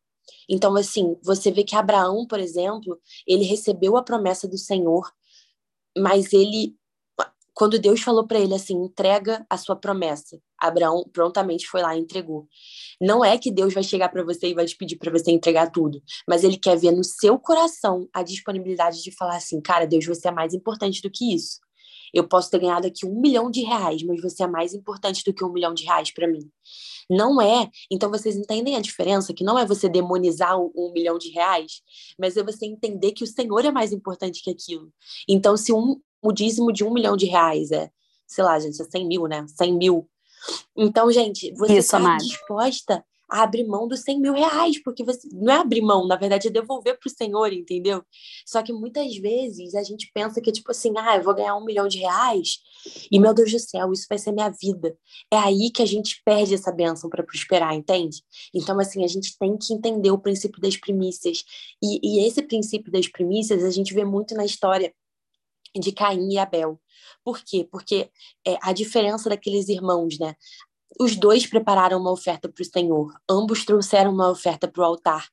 Então, 0.48 0.76
assim, 0.78 1.18
você 1.22 1.52
vê 1.52 1.64
que 1.66 1.76
Abraão, 1.76 2.26
por 2.26 2.40
exemplo, 2.40 2.98
ele 3.28 3.44
recebeu 3.44 3.98
a 3.98 4.04
promessa 4.04 4.48
do 4.48 4.58
Senhor, 4.58 5.12
mas 5.98 6.32
ele 6.32 6.76
quando 7.54 7.78
Deus 7.78 8.02
falou 8.02 8.26
para 8.26 8.40
ele 8.40 8.56
assim, 8.56 8.74
entrega 8.74 9.46
a 9.50 9.58
sua 9.58 9.76
promessa, 9.76 10.42
Abraão 10.62 11.04
prontamente 11.12 11.68
foi 11.68 11.82
lá 11.82 11.96
e 11.96 12.00
entregou. 12.00 12.48
Não 13.00 13.26
é 13.26 13.38
que 13.38 13.52
Deus 13.52 13.74
vai 13.74 13.84
chegar 13.84 14.10
para 14.10 14.24
você 14.24 14.50
e 14.50 14.54
vai 14.54 14.66
te 14.66 14.78
pedir 14.78 14.98
para 14.98 15.12
você 15.12 15.32
entregar 15.32 15.72
tudo, 15.72 16.02
mas 16.28 16.44
ele 16.44 16.58
quer 16.58 16.78
ver 16.78 16.92
no 16.92 17.04
seu 17.04 17.40
coração 17.40 18.08
a 18.14 18.22
disponibilidade 18.22 19.02
de 19.02 19.12
falar 19.12 19.38
assim, 19.38 19.60
cara, 19.60 19.88
Deus, 19.88 20.06
você 20.06 20.28
é 20.28 20.32
mais 20.32 20.54
importante 20.54 21.02
do 21.02 21.10
que 21.10 21.34
isso. 21.34 21.60
Eu 22.14 22.28
posso 22.28 22.50
ter 22.50 22.60
ganhado 22.60 22.86
aqui 22.86 23.06
um 23.06 23.20
milhão 23.20 23.50
de 23.50 23.62
reais, 23.62 24.04
mas 24.04 24.22
você 24.22 24.44
é 24.44 24.48
mais 24.48 24.74
importante 24.74 25.24
do 25.24 25.34
que 25.34 25.44
um 25.44 25.52
milhão 25.52 25.74
de 25.74 25.86
reais 25.86 26.12
para 26.12 26.28
mim. 26.28 26.52
Não 27.10 27.42
é. 27.42 27.70
Então 27.90 28.10
vocês 28.10 28.36
entendem 28.36 28.76
a 28.76 28.82
diferença? 28.82 29.34
Que 29.34 29.44
não 29.44 29.58
é 29.58 29.66
você 29.66 29.88
demonizar 29.88 30.60
um, 30.60 30.92
milhão 30.94 31.18
de 31.18 31.30
reais, 31.30 31.82
mas 32.20 32.36
é 32.36 32.44
você 32.44 32.66
entender 32.66 33.14
que 33.14 33.24
o 33.24 33.28
Senhor 33.28 33.64
é 33.66 33.72
mais 33.72 33.94
importante 33.94 34.44
que 34.44 34.50
aquilo. 34.50 34.92
Então, 35.28 35.56
se 35.56 35.74
um, 35.74 36.00
o 36.22 36.32
dízimo 36.32 36.72
de 36.72 36.84
um 36.84 36.94
milhão 36.94 37.16
de 37.16 37.26
reais 37.26 37.72
é, 37.72 37.90
sei 38.28 38.44
lá, 38.44 38.58
gente, 38.60 38.82
é 38.82 38.86
100 38.86 39.08
mil, 39.08 39.28
né? 39.28 39.46
100 39.48 39.78
mil. 39.78 40.10
Então, 40.76 41.12
gente, 41.12 41.54
você 41.54 41.78
está 41.78 42.18
disposta 42.18 43.04
a 43.32 43.44
abrir 43.44 43.66
mão 43.66 43.88
dos 43.88 44.02
100 44.02 44.20
mil 44.20 44.34
reais, 44.34 44.84
porque 44.84 45.06
você 45.06 45.28
não 45.32 45.54
é 45.54 45.58
abrir 45.58 45.82
mão, 45.82 46.06
na 46.06 46.18
verdade 46.18 46.50
é 46.50 46.52
devolver 46.52 47.00
para 47.00 47.08
o 47.08 47.16
Senhor, 47.16 47.54
entendeu? 47.54 48.04
Só 48.46 48.62
que 48.62 48.74
muitas 48.74 49.16
vezes 49.16 49.74
a 49.74 49.84
gente 49.84 50.12
pensa 50.14 50.42
que, 50.42 50.52
tipo 50.52 50.70
assim, 50.70 50.92
ah, 50.98 51.16
eu 51.16 51.24
vou 51.24 51.34
ganhar 51.34 51.56
um 51.56 51.64
milhão 51.64 51.88
de 51.88 52.00
reais 52.00 52.58
e, 53.10 53.18
meu 53.18 53.34
Deus 53.34 53.50
do 53.52 53.60
céu, 53.60 53.94
isso 53.94 54.06
vai 54.10 54.18
ser 54.18 54.34
minha 54.34 54.50
vida. 54.50 54.98
É 55.32 55.38
aí 55.38 55.72
que 55.74 55.82
a 55.82 55.86
gente 55.86 56.22
perde 56.26 56.54
essa 56.54 56.74
bênção 56.74 57.10
para 57.10 57.24
prosperar, 57.24 57.74
entende? 57.74 58.22
Então, 58.54 58.78
assim, 58.80 59.04
a 59.04 59.08
gente 59.08 59.38
tem 59.40 59.58
que 59.58 59.74
entender 59.74 60.12
o 60.12 60.20
princípio 60.20 60.60
das 60.60 60.76
primícias. 60.76 61.46
E, 61.82 62.00
e 62.04 62.28
esse 62.28 62.42
princípio 62.42 62.92
das 62.92 63.08
primícias 63.08 63.64
a 63.64 63.70
gente 63.70 63.94
vê 63.94 64.04
muito 64.04 64.36
na 64.36 64.44
história 64.44 64.94
de 65.76 65.92
Caim 65.92 66.34
e 66.34 66.38
Abel. 66.38 66.80
Por 67.24 67.40
quê? 67.40 67.68
Porque 67.70 68.10
é, 68.46 68.58
a 68.62 68.74
diferença 68.74 69.30
daqueles 69.30 69.70
irmãos, 69.70 70.18
né? 70.20 70.36
Os 71.00 71.16
dois 71.16 71.46
prepararam 71.46 72.00
uma 72.00 72.12
oferta 72.12 72.50
para 72.50 72.62
o 72.62 72.66
Senhor, 72.66 73.14
ambos 73.30 73.64
trouxeram 73.64 74.12
uma 74.12 74.30
oferta 74.30 74.68
para 74.68 74.82
o 74.82 74.86
altar, 74.86 75.30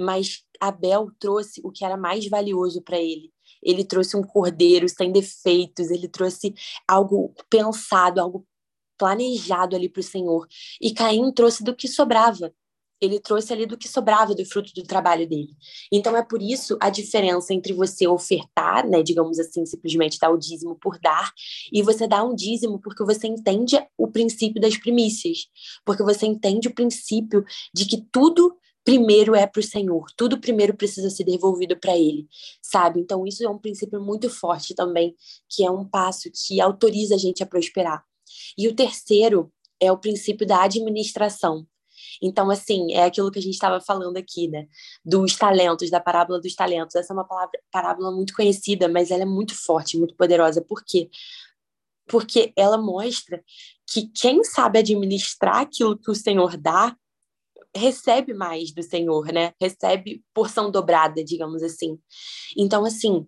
mas 0.00 0.42
Abel 0.58 1.10
trouxe 1.18 1.60
o 1.62 1.70
que 1.70 1.84
era 1.84 1.96
mais 1.96 2.26
valioso 2.28 2.80
para 2.82 2.98
ele. 2.98 3.30
Ele 3.62 3.84
trouxe 3.84 4.16
um 4.16 4.22
cordeiro 4.22 4.88
sem 4.88 5.12
defeitos, 5.12 5.90
ele 5.90 6.08
trouxe 6.08 6.54
algo 6.88 7.34
pensado, 7.50 8.20
algo 8.20 8.46
planejado 8.98 9.76
ali 9.76 9.88
para 9.88 10.00
o 10.00 10.04
Senhor. 10.04 10.46
E 10.80 10.92
Caim 10.92 11.30
trouxe 11.32 11.62
do 11.62 11.74
que 11.74 11.88
sobrava 11.88 12.52
ele 13.02 13.18
trouxe 13.18 13.52
ali 13.52 13.66
do 13.66 13.76
que 13.76 13.88
sobrava 13.88 14.34
do 14.34 14.44
fruto 14.44 14.72
do 14.72 14.84
trabalho 14.84 15.28
dele. 15.28 15.56
Então 15.92 16.16
é 16.16 16.22
por 16.22 16.40
isso 16.40 16.76
a 16.80 16.88
diferença 16.88 17.52
entre 17.52 17.72
você 17.72 18.06
ofertar, 18.06 18.88
né, 18.88 19.02
digamos 19.02 19.38
assim, 19.40 19.66
simplesmente 19.66 20.18
dar 20.20 20.30
o 20.30 20.38
dízimo 20.38 20.78
por 20.80 20.98
dar, 21.00 21.32
e 21.72 21.82
você 21.82 22.06
dar 22.06 22.24
um 22.24 22.34
dízimo 22.34 22.80
porque 22.80 23.04
você 23.04 23.26
entende 23.26 23.76
o 23.98 24.06
princípio 24.06 24.60
das 24.60 24.76
primícias, 24.76 25.46
porque 25.84 26.02
você 26.02 26.26
entende 26.26 26.68
o 26.68 26.74
princípio 26.74 27.44
de 27.74 27.86
que 27.86 28.06
tudo 28.12 28.56
primeiro 28.84 29.34
é 29.34 29.46
para 29.46 29.60
o 29.60 29.62
Senhor, 29.62 30.06
tudo 30.16 30.40
primeiro 30.40 30.74
precisa 30.74 31.10
ser 31.10 31.24
devolvido 31.24 31.76
para 31.76 31.96
Ele, 31.96 32.26
sabe? 32.60 33.00
Então 33.00 33.26
isso 33.26 33.44
é 33.44 33.48
um 33.48 33.58
princípio 33.58 34.00
muito 34.00 34.28
forte 34.28 34.74
também, 34.74 35.14
que 35.48 35.64
é 35.64 35.70
um 35.70 35.84
passo 35.84 36.30
que 36.32 36.60
autoriza 36.60 37.14
a 37.14 37.18
gente 37.18 37.42
a 37.42 37.46
prosperar. 37.46 38.04
E 38.56 38.68
o 38.68 38.74
terceiro 38.74 39.52
é 39.80 39.90
o 39.90 39.98
princípio 39.98 40.46
da 40.46 40.62
administração. 40.62 41.66
Então, 42.20 42.50
assim, 42.50 42.92
é 42.92 43.04
aquilo 43.04 43.30
que 43.30 43.38
a 43.38 43.42
gente 43.42 43.54
estava 43.54 43.80
falando 43.80 44.16
aqui, 44.16 44.48
né? 44.48 44.66
Dos 45.04 45.36
talentos, 45.36 45.90
da 45.90 46.00
parábola 46.00 46.40
dos 46.40 46.54
talentos. 46.54 46.94
Essa 46.96 47.12
é 47.12 47.14
uma 47.14 47.26
palavra, 47.26 47.58
parábola 47.70 48.10
muito 48.10 48.34
conhecida, 48.34 48.88
mas 48.88 49.10
ela 49.10 49.22
é 49.22 49.26
muito 49.26 49.54
forte, 49.54 49.98
muito 49.98 50.16
poderosa. 50.16 50.62
Por 50.62 50.84
quê? 50.84 51.08
Porque 52.06 52.52
ela 52.56 52.76
mostra 52.76 53.42
que 53.86 54.08
quem 54.08 54.42
sabe 54.44 54.78
administrar 54.78 55.60
aquilo 55.60 55.98
que 55.98 56.10
o 56.10 56.14
Senhor 56.14 56.56
dá, 56.56 56.96
recebe 57.74 58.34
mais 58.34 58.72
do 58.72 58.82
Senhor, 58.82 59.26
né? 59.32 59.52
Recebe 59.60 60.22
porção 60.34 60.70
dobrada, 60.70 61.24
digamos 61.24 61.62
assim. 61.62 61.98
Então, 62.56 62.84
assim, 62.84 63.26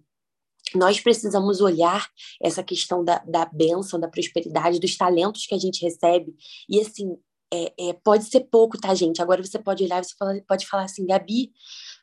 nós 0.75 1.01
precisamos 1.01 1.61
olhar 1.61 2.09
essa 2.43 2.63
questão 2.63 3.05
da, 3.05 3.19
da 3.19 3.47
bênção, 3.47 3.99
da 3.99 4.09
prosperidade, 4.09 4.81
dos 4.81 4.97
talentos 4.97 5.47
que 5.47 5.55
a 5.55 5.59
gente 5.59 5.83
recebe, 5.83 6.35
e 6.69 6.81
assim, 6.81 7.17
é, 7.55 7.91
é, 7.91 7.93
pode 8.05 8.25
ser 8.25 8.41
pouco, 8.51 8.79
tá, 8.79 8.95
gente? 8.95 9.23
Agora 9.23 9.43
você 9.43 9.59
pode 9.59 9.85
olhar 9.85 10.03
e 10.03 10.05
você 10.05 10.15
pode 10.47 10.67
falar 10.67 10.85
assim, 10.85 11.07
Gabi, 11.07 11.53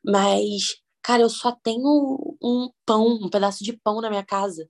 mas, 0.03 0.75
cara, 1.03 1.21
eu 1.23 1.29
só 1.29 1.51
tenho 1.51 2.37
um 2.41 2.69
pão, 2.85 3.07
um 3.07 3.29
pedaço 3.29 3.63
de 3.63 3.73
pão 3.73 4.01
na 4.01 4.09
minha 4.09 4.23
casa. 4.23 4.69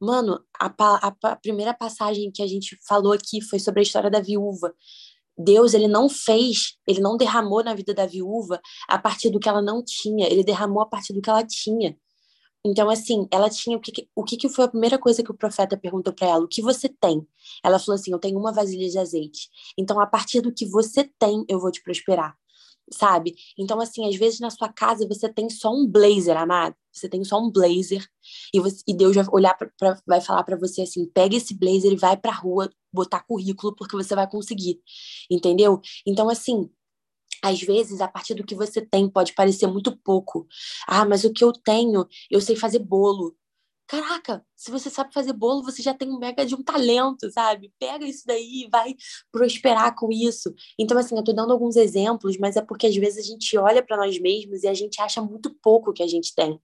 Mano, 0.00 0.40
a, 0.58 0.72
a, 0.78 1.14
a 1.24 1.36
primeira 1.36 1.74
passagem 1.74 2.30
que 2.32 2.42
a 2.42 2.46
gente 2.46 2.76
falou 2.88 3.12
aqui 3.12 3.42
foi 3.42 3.58
sobre 3.58 3.80
a 3.80 3.82
história 3.82 4.10
da 4.10 4.20
viúva. 4.20 4.74
Deus, 5.36 5.74
ele 5.74 5.88
não 5.88 6.08
fez, 6.08 6.76
ele 6.86 7.00
não 7.00 7.16
derramou 7.16 7.62
na 7.64 7.74
vida 7.74 7.94
da 7.94 8.06
viúva 8.06 8.60
a 8.88 8.98
partir 8.98 9.30
do 9.30 9.40
que 9.40 9.48
ela 9.48 9.62
não 9.62 9.82
tinha, 9.84 10.26
ele 10.26 10.44
derramou 10.44 10.82
a 10.82 10.86
partir 10.86 11.12
do 11.12 11.20
que 11.22 11.30
ela 11.30 11.44
tinha. 11.46 11.96
Então, 12.64 12.90
assim, 12.90 13.26
ela 13.30 13.48
tinha 13.48 13.76
o 13.76 13.80
que, 13.80 14.08
o 14.14 14.22
que, 14.24 14.48
foi 14.48 14.66
a 14.66 14.68
primeira 14.68 14.98
coisa 14.98 15.22
que 15.22 15.30
o 15.30 15.36
profeta 15.36 15.78
perguntou 15.78 16.12
para 16.12 16.28
ela? 16.28 16.44
O 16.44 16.48
que 16.48 16.60
você 16.60 16.88
tem? 16.88 17.26
Ela 17.64 17.78
falou 17.78 17.94
assim: 17.94 18.12
Eu 18.12 18.18
tenho 18.18 18.38
uma 18.38 18.52
vasilha 18.52 18.88
de 18.88 18.98
azeite. 18.98 19.48
Então, 19.78 19.98
a 20.00 20.06
partir 20.06 20.40
do 20.42 20.52
que 20.52 20.66
você 20.66 21.04
tem, 21.18 21.44
eu 21.48 21.58
vou 21.58 21.70
te 21.70 21.82
prosperar. 21.82 22.36
Sabe? 22.92 23.34
Então, 23.58 23.80
assim, 23.80 24.08
às 24.08 24.16
vezes 24.16 24.40
na 24.40 24.50
sua 24.50 24.68
casa 24.68 25.06
você 25.06 25.28
tem 25.32 25.48
só 25.48 25.72
um 25.72 25.86
blazer, 25.86 26.36
amado. 26.36 26.74
Você 26.92 27.08
tem 27.08 27.22
só 27.24 27.38
um 27.40 27.50
blazer. 27.50 28.04
E, 28.52 28.60
você, 28.60 28.82
e 28.86 28.94
Deus 28.94 29.14
vai 29.14 29.24
olhar 29.32 29.54
pra, 29.54 29.70
pra 29.78 30.00
vai 30.06 30.20
falar 30.20 30.42
para 30.44 30.56
você 30.56 30.82
assim: 30.82 31.06
pega 31.06 31.36
esse 31.36 31.54
blazer 31.54 31.92
e 31.92 31.96
vai 31.96 32.16
pra 32.16 32.32
rua 32.32 32.70
botar 32.92 33.20
currículo, 33.22 33.74
porque 33.74 33.96
você 33.96 34.14
vai 34.14 34.28
conseguir. 34.28 34.80
Entendeu? 35.30 35.80
Então, 36.06 36.28
assim, 36.28 36.68
às 37.42 37.60
vezes, 37.60 38.00
a 38.00 38.08
partir 38.08 38.34
do 38.34 38.44
que 38.44 38.54
você 38.54 38.80
tem, 38.80 39.08
pode 39.08 39.34
parecer 39.34 39.66
muito 39.66 39.96
pouco. 39.96 40.46
Ah, 40.86 41.04
mas 41.04 41.24
o 41.24 41.32
que 41.32 41.44
eu 41.44 41.52
tenho, 41.52 42.06
eu 42.30 42.40
sei 42.40 42.56
fazer 42.56 42.80
bolo. 42.80 43.36
Caraca, 43.86 44.44
se 44.54 44.70
você 44.70 44.88
sabe 44.88 45.12
fazer 45.12 45.32
bolo, 45.32 45.64
você 45.64 45.82
já 45.82 45.92
tem 45.92 46.08
um 46.08 46.18
mega 46.18 46.46
de 46.46 46.54
um 46.54 46.62
talento, 46.62 47.28
sabe? 47.32 47.72
Pega 47.76 48.06
isso 48.06 48.22
daí 48.24 48.64
e 48.64 48.68
vai 48.70 48.94
prosperar 49.32 49.96
com 49.96 50.12
isso. 50.12 50.54
Então, 50.78 50.96
assim, 50.96 51.16
eu 51.16 51.24
tô 51.24 51.32
dando 51.32 51.52
alguns 51.52 51.74
exemplos, 51.74 52.38
mas 52.38 52.56
é 52.56 52.62
porque 52.62 52.86
às 52.86 52.94
vezes 52.94 53.24
a 53.24 53.28
gente 53.28 53.58
olha 53.58 53.82
para 53.84 53.96
nós 53.96 54.16
mesmos 54.20 54.62
e 54.62 54.68
a 54.68 54.74
gente 54.74 55.00
acha 55.00 55.20
muito 55.20 55.52
pouco 55.60 55.92
que 55.92 56.04
a 56.04 56.06
gente 56.06 56.32
tem. 56.34 56.60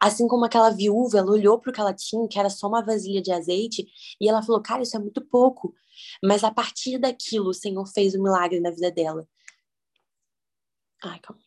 Assim 0.00 0.26
como 0.26 0.46
aquela 0.46 0.70
viúva, 0.70 1.18
ela 1.18 1.30
olhou 1.30 1.58
para 1.60 1.70
o 1.70 1.72
que 1.74 1.80
ela 1.80 1.92
tinha, 1.92 2.26
que 2.26 2.38
era 2.38 2.48
só 2.48 2.68
uma 2.68 2.82
vasilha 2.82 3.20
de 3.20 3.30
azeite, 3.30 3.86
e 4.20 4.28
ela 4.28 4.42
falou: 4.42 4.62
Cara, 4.62 4.82
isso 4.82 4.96
é 4.96 5.00
muito 5.00 5.20
pouco. 5.20 5.74
Mas 6.24 6.42
a 6.42 6.50
partir 6.50 6.98
daquilo, 6.98 7.50
o 7.50 7.54
Senhor 7.54 7.86
fez 7.86 8.14
um 8.14 8.22
milagre 8.22 8.60
na 8.60 8.70
vida 8.70 8.90
dela. 8.90 9.28
Ai, 11.02 11.18
calma. 11.20 11.42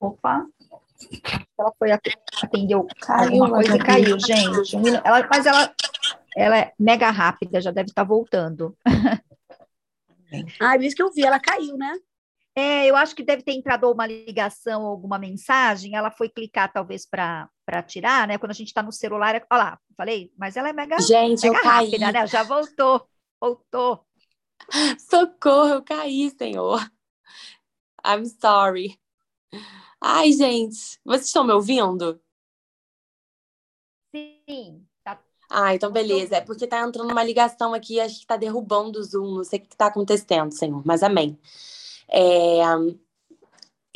Opa. 0.00 0.46
Ela 1.58 1.72
foi 1.78 1.90
atender 1.92 2.76
caiu, 3.00 3.44
alguma 3.44 3.50
coisa 3.50 3.78
caiu, 3.78 4.18
gente. 4.18 4.76
Um 4.76 4.94
ela, 5.04 5.26
mas 5.28 5.46
ela, 5.46 5.74
ela 6.36 6.58
é 6.58 6.72
mega 6.78 7.10
rápida, 7.10 7.60
já 7.60 7.70
deve 7.70 7.90
estar 7.90 8.02
tá 8.02 8.08
voltando. 8.08 8.76
Ah, 10.60 10.76
isso 10.76 10.96
que 10.96 11.02
eu 11.02 11.12
vi, 11.12 11.24
ela 11.24 11.40
caiu, 11.40 11.76
né? 11.76 11.98
É, 12.54 12.86
eu 12.86 12.96
acho 12.96 13.14
que 13.14 13.22
deve 13.22 13.42
ter 13.42 13.52
entrado 13.52 13.90
uma 13.90 14.06
ligação 14.06 14.82
ou 14.82 14.88
alguma 14.88 15.18
mensagem, 15.18 15.94
ela 15.94 16.10
foi 16.10 16.28
clicar 16.28 16.72
talvez 16.72 17.06
para 17.06 17.48
tirar, 17.82 18.28
né? 18.28 18.38
Quando 18.38 18.52
a 18.52 18.54
gente 18.54 18.68
está 18.68 18.82
no 18.82 18.92
celular, 18.92 19.34
é, 19.34 19.46
olha 19.50 19.62
lá, 19.62 19.80
falei, 19.96 20.32
mas 20.36 20.56
ela 20.56 20.68
é 20.68 20.72
mega, 20.72 20.98
gente, 21.00 21.42
mega 21.42 21.58
eu 21.58 21.64
rápida, 21.64 21.98
caí. 21.98 22.12
né? 22.12 22.26
Já 22.26 22.42
voltou, 22.42 23.08
voltou. 23.40 24.06
Socorro, 24.98 25.74
eu 25.74 25.82
caí, 25.82 26.30
senhor. 26.30 26.80
I'm 28.06 28.24
sorry. 28.40 28.98
Ai, 30.00 30.32
gente, 30.32 30.98
vocês 31.04 31.26
estão 31.26 31.44
me 31.44 31.52
ouvindo? 31.52 32.20
Sim. 34.14 34.86
Tá... 35.02 35.20
Ah, 35.50 35.74
então 35.74 35.90
beleza. 35.90 36.36
É 36.36 36.40
porque 36.40 36.66
tá 36.66 36.80
entrando 36.80 37.10
uma 37.10 37.24
ligação 37.24 37.74
aqui, 37.74 37.98
acho 37.98 38.20
que 38.20 38.26
tá 38.26 38.36
derrubando 38.36 38.98
o 38.98 39.02
Zoom, 39.02 39.36
não 39.36 39.44
sei 39.44 39.58
o 39.58 39.62
que 39.62 39.76
tá 39.76 39.86
acontecendo, 39.86 40.52
Senhor, 40.52 40.82
mas 40.86 41.02
amém. 41.02 41.38
É... 42.08 42.60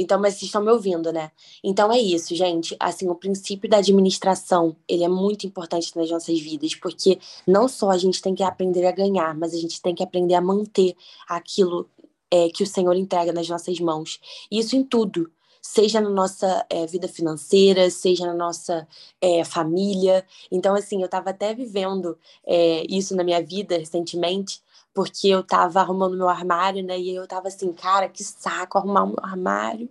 Então, 0.01 0.19
mas 0.19 0.35
vocês 0.35 0.45
estão 0.45 0.63
me 0.63 0.71
ouvindo, 0.71 1.13
né? 1.13 1.31
Então 1.63 1.93
é 1.93 1.99
isso, 1.99 2.35
gente. 2.35 2.75
Assim, 2.81 3.09
o 3.09 3.15
princípio 3.15 3.69
da 3.69 3.79
administração, 3.79 4.75
ele 4.89 5.05
é 5.05 5.09
muito 5.09 5.47
importante 5.47 5.95
nas 5.97 6.11
nossas 6.11 6.41
vidas, 6.41 6.75
porque 6.75 7.19
não 7.47 7.69
só 7.69 7.91
a 7.91 7.99
gente 7.99 8.23
tem 8.23 8.35
que 8.35 8.43
aprender 8.43 8.87
a 8.87 8.93
ganhar, 8.93 9.37
mas 9.37 9.53
a 9.55 9.59
gente 9.59 9.81
tem 9.83 9.95
que 9.95 10.03
aprender 10.03 10.35
a 10.35 10.41
manter 10.41 10.97
aquilo 11.29 11.89
é, 12.31 12.49
que 12.49 12.63
o 12.63 12.67
Senhor 12.67 12.97
entrega 12.97 13.33
nas 13.33 13.49
nossas 13.49 13.79
mãos. 13.79 14.19
Isso 14.51 14.75
em 14.75 14.83
tudo 14.85 15.31
seja 15.63 16.01
na 16.01 16.09
nossa 16.09 16.65
é, 16.71 16.87
vida 16.87 17.07
financeira, 17.07 17.91
seja 17.91 18.27
na 18.27 18.35
nossa 18.35 18.89
é, 19.21 19.45
família. 19.45 20.25
Então, 20.51 20.75
assim, 20.75 21.01
eu 21.01 21.07
estava 21.07 21.31
até 21.31 21.55
vivendo 21.55 22.19
é, 22.47 22.85
isso 22.89 23.15
na 23.15 23.23
minha 23.23 23.43
vida 23.43 23.77
recentemente, 23.77 24.63
porque 24.93 25.29
eu 25.29 25.41
estava 25.41 25.81
arrumando 25.81 26.17
meu 26.17 26.29
armário, 26.29 26.83
né? 26.83 26.99
E 26.99 27.15
eu 27.15 27.25
estava 27.25 27.49
assim, 27.49 27.73
cara, 27.73 28.09
que 28.09 28.25
saco 28.25 28.79
arrumar 28.79 29.07
meu 29.07 29.17
armário. 29.23 29.89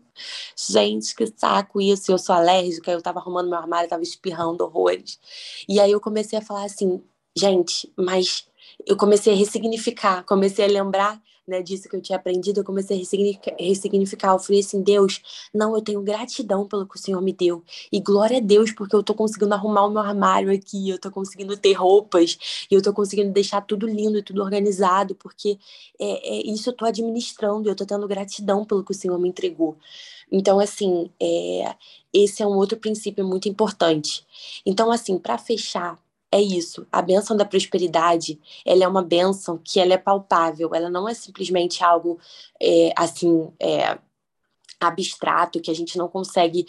Gente, 0.55 1.15
que 1.15 1.27
saco 1.35 1.79
isso. 1.81 2.11
Eu 2.11 2.17
sou 2.17 2.35
alérgica, 2.35 2.91
eu 2.91 2.97
estava 2.99 3.19
arrumando 3.19 3.49
meu 3.49 3.57
armário, 3.57 3.85
estava 3.85 4.03
espirrando 4.03 4.63
horrores. 4.63 5.19
E 5.67 5.79
aí 5.79 5.91
eu 5.91 6.01
comecei 6.01 6.37
a 6.37 6.41
falar 6.41 6.65
assim, 6.65 7.01
gente, 7.35 7.91
mas 7.97 8.45
eu 8.85 8.97
comecei 8.97 9.33
a 9.33 9.35
ressignificar, 9.35 10.23
comecei 10.25 10.65
a 10.65 10.67
lembrar 10.67 11.21
né, 11.49 11.61
disso 11.61 11.89
que 11.89 11.95
eu 11.95 12.01
tinha 12.01 12.17
aprendido, 12.17 12.59
eu 12.59 12.63
comecei 12.63 12.95
a 12.95 12.99
ressignificar, 12.99 13.55
ressignificar. 13.59 14.33
Eu 14.33 14.39
falei 14.39 14.61
assim, 14.61 14.81
Deus, 14.81 15.21
não, 15.53 15.75
eu 15.75 15.81
tenho 15.81 16.01
gratidão 16.01 16.67
pelo 16.67 16.87
que 16.87 16.95
o 16.95 16.99
Senhor 16.99 17.21
me 17.21 17.33
deu. 17.33 17.63
E 17.91 17.99
glória 17.99 18.37
a 18.37 18.41
Deus, 18.41 18.71
porque 18.71 18.95
eu 18.95 19.03
tô 19.03 19.13
conseguindo 19.13 19.53
arrumar 19.53 19.85
o 19.85 19.89
meu 19.89 20.01
armário 20.01 20.53
aqui, 20.53 20.89
eu 20.89 20.99
tô 20.99 21.11
conseguindo 21.11 21.57
ter 21.57 21.73
roupas, 21.73 22.37
e 22.69 22.75
eu 22.75 22.81
tô 22.81 22.93
conseguindo 22.93 23.31
deixar 23.31 23.61
tudo 23.61 23.87
lindo 23.87 24.19
e 24.19 24.23
tudo 24.23 24.41
organizado, 24.41 25.15
porque 25.15 25.57
é, 25.99 26.37
é 26.37 26.47
isso 26.47 26.69
eu 26.69 26.73
tô 26.73 26.85
administrando, 26.85 27.69
eu 27.69 27.75
tô 27.75 27.85
tendo 27.85 28.07
gratidão 28.07 28.63
pelo 28.63 28.83
que 28.83 28.91
o 28.91 28.95
Senhor 28.95 29.19
me 29.19 29.29
entregou. 29.29 29.77
Então, 30.31 30.59
assim, 30.59 31.09
é, 31.19 31.75
esse 32.13 32.43
é 32.43 32.47
um 32.47 32.55
outro 32.55 32.77
princípio 32.77 33.25
muito 33.25 33.49
importante. 33.49 34.25
Então, 34.65 34.91
assim, 34.91 35.17
para 35.17 35.37
fechar, 35.37 35.97
é 36.31 36.41
isso. 36.41 36.85
A 36.91 37.01
benção 37.01 37.35
da 37.35 37.45
prosperidade, 37.45 38.39
ela 38.65 38.83
é 38.83 38.87
uma 38.87 39.03
benção 39.03 39.59
que 39.63 39.79
ela 39.79 39.93
é 39.93 39.97
palpável. 39.97 40.71
Ela 40.73 40.89
não 40.89 41.07
é 41.09 41.13
simplesmente 41.13 41.83
algo 41.83 42.19
é, 42.61 42.91
assim 42.95 43.51
é, 43.59 43.97
abstrato 44.79 45.59
que 45.59 45.69
a 45.69 45.75
gente 45.75 45.97
não 45.97 46.07
consegue 46.07 46.65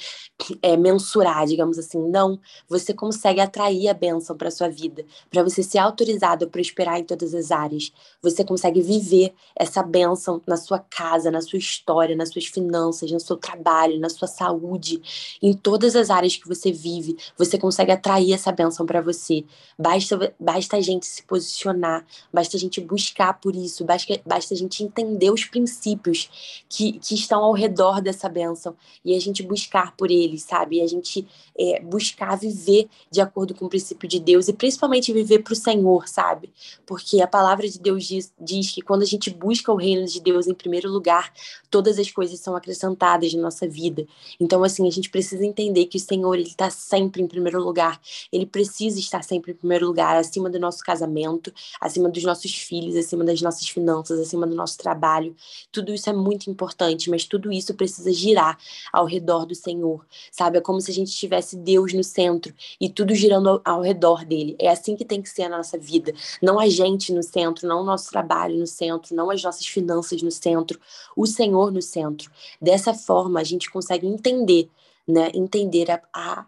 é, 0.62 0.76
mensurar, 0.76 1.46
digamos 1.46 1.78
assim. 1.78 1.98
Não, 2.10 2.38
você 2.68 2.92
consegue 2.92 3.40
atrair 3.40 3.88
a 3.88 3.94
bênção 3.94 4.36
para 4.36 4.50
sua 4.50 4.68
vida, 4.68 5.04
para 5.30 5.42
você 5.42 5.62
ser 5.62 5.78
autorizado 5.78 6.44
a 6.44 6.48
prosperar 6.48 6.98
em 6.98 7.04
todas 7.04 7.34
as 7.34 7.50
áreas. 7.50 7.92
Você 8.22 8.44
consegue 8.44 8.80
viver 8.80 9.32
essa 9.54 9.82
bênção 9.82 10.42
na 10.46 10.56
sua 10.56 10.78
casa, 10.78 11.30
na 11.30 11.40
sua 11.40 11.58
história, 11.58 12.16
nas 12.16 12.30
suas 12.30 12.46
finanças, 12.46 13.10
no 13.10 13.20
seu 13.20 13.36
trabalho, 13.36 14.00
na 14.00 14.08
sua 14.08 14.28
saúde, 14.28 15.00
em 15.40 15.52
todas 15.52 15.94
as 15.94 16.10
áreas 16.10 16.36
que 16.36 16.48
você 16.48 16.72
vive. 16.72 17.16
Você 17.36 17.58
consegue 17.58 17.92
atrair 17.92 18.32
essa 18.32 18.50
bênção 18.50 18.84
para 18.84 19.00
você. 19.00 19.44
Basta, 19.78 20.34
basta 20.38 20.76
a 20.76 20.80
gente 20.80 21.06
se 21.06 21.22
posicionar, 21.22 22.04
basta 22.32 22.56
a 22.56 22.60
gente 22.60 22.80
buscar 22.80 23.40
por 23.40 23.54
isso, 23.54 23.84
basta, 23.84 24.20
basta 24.26 24.54
a 24.54 24.56
gente 24.56 24.82
entender 24.82 25.30
os 25.30 25.44
princípios 25.44 26.64
que, 26.68 26.98
que 26.98 27.14
estão 27.14 27.42
ao 27.44 27.52
redor 27.52 27.99
dessa 28.00 28.28
bênção 28.28 28.76
e 29.04 29.14
a 29.14 29.20
gente 29.20 29.42
buscar 29.42 29.96
por 29.96 30.10
eles, 30.10 30.42
sabe? 30.42 30.76
E 30.76 30.80
a 30.82 30.86
gente 30.86 31.26
é, 31.58 31.80
buscar 31.80 32.36
viver 32.36 32.88
de 33.10 33.20
acordo 33.20 33.54
com 33.54 33.66
o 33.66 33.68
princípio 33.68 34.08
de 34.08 34.18
Deus 34.18 34.48
e 34.48 34.52
principalmente 34.52 35.12
viver 35.12 35.40
para 35.40 35.52
o 35.52 35.56
Senhor, 35.56 36.08
sabe? 36.08 36.50
Porque 36.86 37.20
a 37.20 37.26
palavra 37.26 37.68
de 37.68 37.78
Deus 37.78 38.06
diz, 38.06 38.32
diz 38.40 38.70
que 38.70 38.82
quando 38.82 39.02
a 39.02 39.06
gente 39.06 39.30
busca 39.30 39.72
o 39.72 39.76
reino 39.76 40.06
de 40.06 40.20
Deus 40.20 40.46
em 40.46 40.54
primeiro 40.54 40.90
lugar, 40.90 41.32
todas 41.70 41.98
as 41.98 42.10
coisas 42.10 42.38
são 42.40 42.56
acrescentadas 42.56 43.32
na 43.34 43.42
nossa 43.42 43.68
vida. 43.68 44.06
Então, 44.38 44.64
assim, 44.64 44.86
a 44.86 44.90
gente 44.90 45.10
precisa 45.10 45.44
entender 45.44 45.86
que 45.86 45.96
o 45.96 46.00
Senhor, 46.00 46.34
ele 46.34 46.48
está 46.48 46.70
sempre 46.70 47.22
em 47.22 47.26
primeiro 47.26 47.62
lugar. 47.62 48.00
Ele 48.32 48.46
precisa 48.46 48.98
estar 48.98 49.22
sempre 49.22 49.52
em 49.52 49.54
primeiro 49.54 49.86
lugar, 49.86 50.16
acima 50.16 50.48
do 50.48 50.58
nosso 50.58 50.82
casamento, 50.82 51.52
acima 51.80 52.08
dos 52.08 52.24
nossos 52.24 52.52
filhos, 52.54 52.96
acima 52.96 53.24
das 53.24 53.40
nossas 53.40 53.68
finanças, 53.68 54.18
acima 54.18 54.46
do 54.46 54.54
nosso 54.54 54.78
trabalho. 54.78 55.34
Tudo 55.70 55.92
isso 55.92 56.08
é 56.08 56.12
muito 56.12 56.50
importante, 56.50 57.10
mas 57.10 57.24
tudo 57.24 57.52
isso 57.52 57.74
precisa 57.74 57.89
precisa 57.92 58.12
girar 58.12 58.58
ao 58.92 59.04
redor 59.04 59.44
do 59.44 59.54
Senhor, 59.54 60.04
sabe? 60.30 60.58
É 60.58 60.60
como 60.60 60.80
se 60.80 60.90
a 60.90 60.94
gente 60.94 61.12
tivesse 61.12 61.56
Deus 61.56 61.92
no 61.92 62.04
centro 62.04 62.54
e 62.80 62.88
tudo 62.88 63.14
girando 63.14 63.48
ao, 63.48 63.60
ao 63.64 63.82
redor 63.82 64.24
dele. 64.24 64.56
É 64.58 64.68
assim 64.68 64.96
que 64.96 65.04
tem 65.04 65.20
que 65.20 65.28
ser 65.28 65.42
a 65.42 65.48
nossa 65.48 65.78
vida. 65.78 66.12
Não 66.40 66.58
a 66.58 66.68
gente 66.68 67.12
no 67.12 67.22
centro, 67.22 67.68
não 67.68 67.82
o 67.82 67.84
nosso 67.84 68.10
trabalho 68.10 68.58
no 68.58 68.66
centro, 68.66 69.14
não 69.14 69.30
as 69.30 69.42
nossas 69.42 69.66
finanças 69.66 70.22
no 70.22 70.30
centro, 70.30 70.80
o 71.16 71.26
Senhor 71.26 71.70
no 71.70 71.82
centro. 71.82 72.30
Dessa 72.60 72.94
forma, 72.94 73.40
a 73.40 73.44
gente 73.44 73.70
consegue 73.70 74.06
entender, 74.06 74.68
né? 75.06 75.30
Entender 75.34 75.90
a, 75.90 76.00
a 76.12 76.46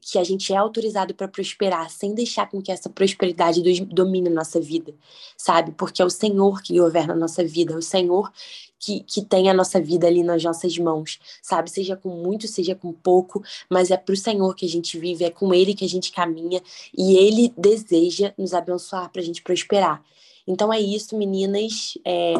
que 0.00 0.18
a 0.18 0.24
gente 0.24 0.52
é 0.52 0.56
autorizado 0.56 1.14
para 1.14 1.26
prosperar, 1.26 1.90
sem 1.90 2.14
deixar 2.14 2.48
com 2.48 2.62
que 2.62 2.70
essa 2.70 2.88
prosperidade 2.88 3.60
domine 3.86 4.28
a 4.28 4.32
nossa 4.32 4.60
vida, 4.60 4.94
sabe? 5.36 5.72
Porque 5.72 6.00
é 6.00 6.04
o 6.04 6.10
Senhor 6.10 6.62
que 6.62 6.78
governa 6.78 7.14
a 7.14 7.16
nossa 7.16 7.44
vida, 7.44 7.72
é 7.72 7.76
o 7.76 7.82
Senhor 7.82 8.30
que, 8.78 9.00
que 9.00 9.24
tem 9.24 9.48
a 9.48 9.54
nossa 9.54 9.80
vida 9.80 10.06
ali 10.06 10.22
nas 10.22 10.42
nossas 10.42 10.76
mãos, 10.78 11.18
sabe? 11.42 11.70
Seja 11.70 11.96
com 11.96 12.10
muito, 12.10 12.46
seja 12.46 12.74
com 12.74 12.92
pouco, 12.92 13.42
mas 13.70 13.90
é 13.90 13.96
para 13.96 14.12
o 14.12 14.16
Senhor 14.16 14.54
que 14.54 14.66
a 14.66 14.68
gente 14.68 14.98
vive, 14.98 15.24
é 15.24 15.30
com 15.30 15.52
Ele 15.52 15.74
que 15.74 15.84
a 15.84 15.88
gente 15.88 16.12
caminha 16.12 16.62
e 16.96 17.16
Ele 17.16 17.52
deseja 17.56 18.32
nos 18.36 18.54
abençoar 18.54 19.10
para 19.10 19.20
a 19.20 19.24
gente 19.24 19.42
prosperar. 19.42 20.02
Então 20.46 20.72
é 20.72 20.80
isso, 20.80 21.16
meninas. 21.16 21.98
É... 22.04 22.34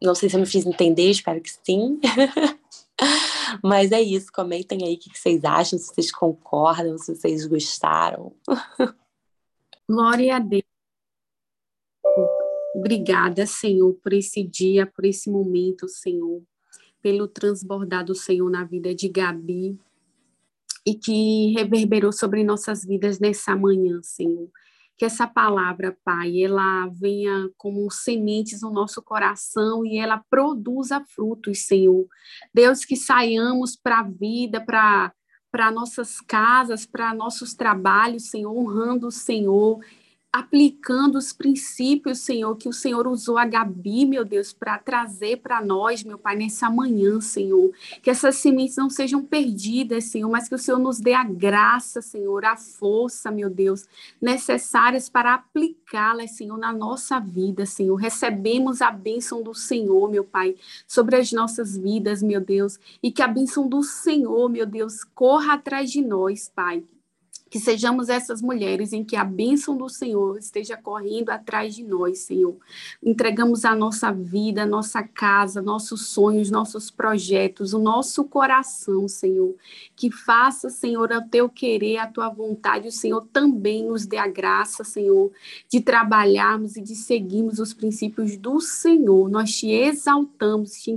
Não 0.00 0.14
sei 0.14 0.28
se 0.28 0.36
eu 0.36 0.40
me 0.40 0.46
fiz 0.46 0.64
entender, 0.64 1.10
espero 1.10 1.40
que 1.40 1.50
sim. 1.64 2.00
Mas 3.62 3.90
é 3.92 4.00
isso, 4.00 4.32
comentem 4.32 4.84
aí 4.84 4.94
o 4.94 4.98
que 4.98 5.18
vocês 5.18 5.44
acham, 5.44 5.78
se 5.78 5.92
vocês 5.92 6.12
concordam, 6.12 6.96
se 6.98 7.14
vocês 7.14 7.46
gostaram. 7.46 8.32
Glória 9.88 10.36
a 10.36 10.38
Deus. 10.38 10.69
Obrigada, 12.74 13.46
Senhor, 13.46 13.94
por 14.02 14.12
esse 14.12 14.42
dia, 14.42 14.86
por 14.86 15.04
esse 15.04 15.28
momento, 15.28 15.88
Senhor, 15.88 16.42
pelo 17.02 17.26
transbordar 17.26 18.04
do 18.04 18.14
Senhor 18.14 18.48
na 18.50 18.64
vida 18.64 18.94
de 18.94 19.08
Gabi 19.08 19.78
e 20.86 20.94
que 20.94 21.52
reverberou 21.52 22.12
sobre 22.12 22.44
nossas 22.44 22.84
vidas 22.84 23.18
nessa 23.18 23.56
manhã, 23.56 24.00
Senhor. 24.02 24.48
Que 24.96 25.04
essa 25.04 25.26
palavra, 25.26 25.96
Pai, 26.04 26.42
ela 26.42 26.86
venha 26.88 27.50
como 27.56 27.90
sementes 27.90 28.60
no 28.60 28.70
nosso 28.70 29.02
coração 29.02 29.84
e 29.84 29.98
ela 29.98 30.22
produza 30.30 31.02
frutos, 31.08 31.66
Senhor. 31.66 32.06
Deus, 32.52 32.84
que 32.84 32.96
saiamos 32.96 33.76
para 33.76 34.00
a 34.00 34.08
vida, 34.08 34.60
para 34.64 35.12
para 35.50 35.68
nossas 35.70 36.20
casas, 36.20 36.86
para 36.86 37.12
nossos 37.12 37.54
trabalhos, 37.54 38.30
Senhor, 38.30 38.56
honrando 38.56 39.08
o 39.08 39.10
Senhor 39.10 39.80
aplicando 40.32 41.16
os 41.16 41.32
princípios, 41.32 42.20
Senhor, 42.20 42.54
que 42.56 42.68
o 42.68 42.72
Senhor 42.72 43.06
usou 43.08 43.36
a 43.36 43.44
Gabi, 43.44 44.06
meu 44.06 44.24
Deus, 44.24 44.52
para 44.52 44.78
trazer 44.78 45.38
para 45.38 45.60
nós, 45.60 46.04
meu 46.04 46.16
Pai, 46.16 46.36
nessa 46.36 46.70
manhã, 46.70 47.20
Senhor. 47.20 47.72
Que 48.00 48.10
essas 48.10 48.36
sementes 48.36 48.76
não 48.76 48.88
sejam 48.88 49.24
perdidas, 49.24 50.04
Senhor, 50.04 50.30
mas 50.30 50.48
que 50.48 50.54
o 50.54 50.58
Senhor 50.58 50.78
nos 50.78 51.00
dê 51.00 51.14
a 51.14 51.24
graça, 51.24 52.00
Senhor, 52.00 52.44
a 52.44 52.56
força, 52.56 53.30
meu 53.30 53.50
Deus, 53.50 53.86
necessárias 54.22 55.08
para 55.08 55.34
aplicá-las, 55.34 56.36
Senhor, 56.36 56.56
na 56.56 56.72
nossa 56.72 57.18
vida, 57.18 57.66
Senhor. 57.66 57.96
Recebemos 57.96 58.80
a 58.80 58.92
bênção 58.92 59.42
do 59.42 59.52
Senhor, 59.52 60.08
meu 60.08 60.22
Pai, 60.22 60.54
sobre 60.86 61.16
as 61.16 61.32
nossas 61.32 61.76
vidas, 61.76 62.22
meu 62.22 62.40
Deus, 62.40 62.78
e 63.02 63.10
que 63.10 63.22
a 63.22 63.28
bênção 63.28 63.68
do 63.68 63.82
Senhor, 63.82 64.48
meu 64.48 64.64
Deus, 64.64 65.02
corra 65.02 65.54
atrás 65.54 65.90
de 65.90 66.00
nós, 66.00 66.48
Pai 66.54 66.84
Que 67.50 67.58
sejamos 67.58 68.08
essas 68.08 68.40
mulheres 68.40 68.92
em 68.92 69.04
que 69.04 69.16
a 69.16 69.24
bênção 69.24 69.76
do 69.76 69.88
Senhor 69.88 70.38
esteja 70.38 70.76
correndo 70.76 71.30
atrás 71.30 71.74
de 71.74 71.82
nós, 71.82 72.20
Senhor. 72.20 72.56
Entregamos 73.02 73.64
a 73.64 73.74
nossa 73.74 74.12
vida, 74.12 74.64
nossa 74.64 75.02
casa, 75.02 75.60
nossos 75.60 76.06
sonhos, 76.06 76.50
nossos 76.50 76.90
projetos, 76.90 77.74
o 77.74 77.78
nosso 77.78 78.24
coração, 78.24 79.08
Senhor. 79.08 79.56
Que 79.96 80.10
faça, 80.12 80.70
Senhor, 80.70 81.10
o 81.10 81.28
teu 81.28 81.48
querer, 81.48 81.98
a 81.98 82.06
tua 82.06 82.28
vontade. 82.28 82.88
O 82.88 82.92
Senhor 82.92 83.26
também 83.32 83.84
nos 83.84 84.06
dê 84.06 84.16
a 84.16 84.28
graça, 84.28 84.84
Senhor, 84.84 85.32
de 85.68 85.80
trabalharmos 85.80 86.76
e 86.76 86.80
de 86.80 86.94
seguirmos 86.94 87.58
os 87.58 87.74
princípios 87.74 88.36
do 88.36 88.60
Senhor. 88.60 89.28
Nós 89.28 89.50
te 89.56 89.68
exaltamos, 89.70 90.72
te 90.80 90.90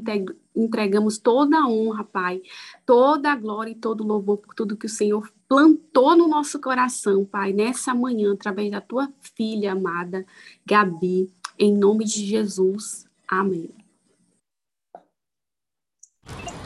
entregamos 0.56 1.18
toda 1.18 1.58
a 1.58 1.68
honra, 1.68 2.04
Pai, 2.04 2.41
toda 2.86 3.32
a 3.32 3.36
glória 3.36 3.72
e 3.72 3.76
todo 3.76 4.01
o 4.01 4.08
louvor 4.08 4.38
por 4.38 4.54
tudo 4.54 4.78
que 4.78 4.86
o 4.86 4.89
Senhor 4.89 5.32
plantou 5.47 6.16
no 6.16 6.28
nosso 6.28 6.60
coração, 6.60 7.26
Pai, 7.26 7.54
nessa 7.54 7.93
manhã, 7.93 8.34
através 8.34 8.72
da 8.72 8.82
tua 8.82 9.12
filha 9.20 9.74
amada, 9.74 10.26
Gabi, 10.66 11.32
em 11.58 11.76
nome 11.76 12.06
de 12.06 12.26
Jesus. 12.26 13.06
Amém. 13.28 13.70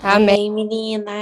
Amém, 0.03 0.51
meninas. 0.51 1.17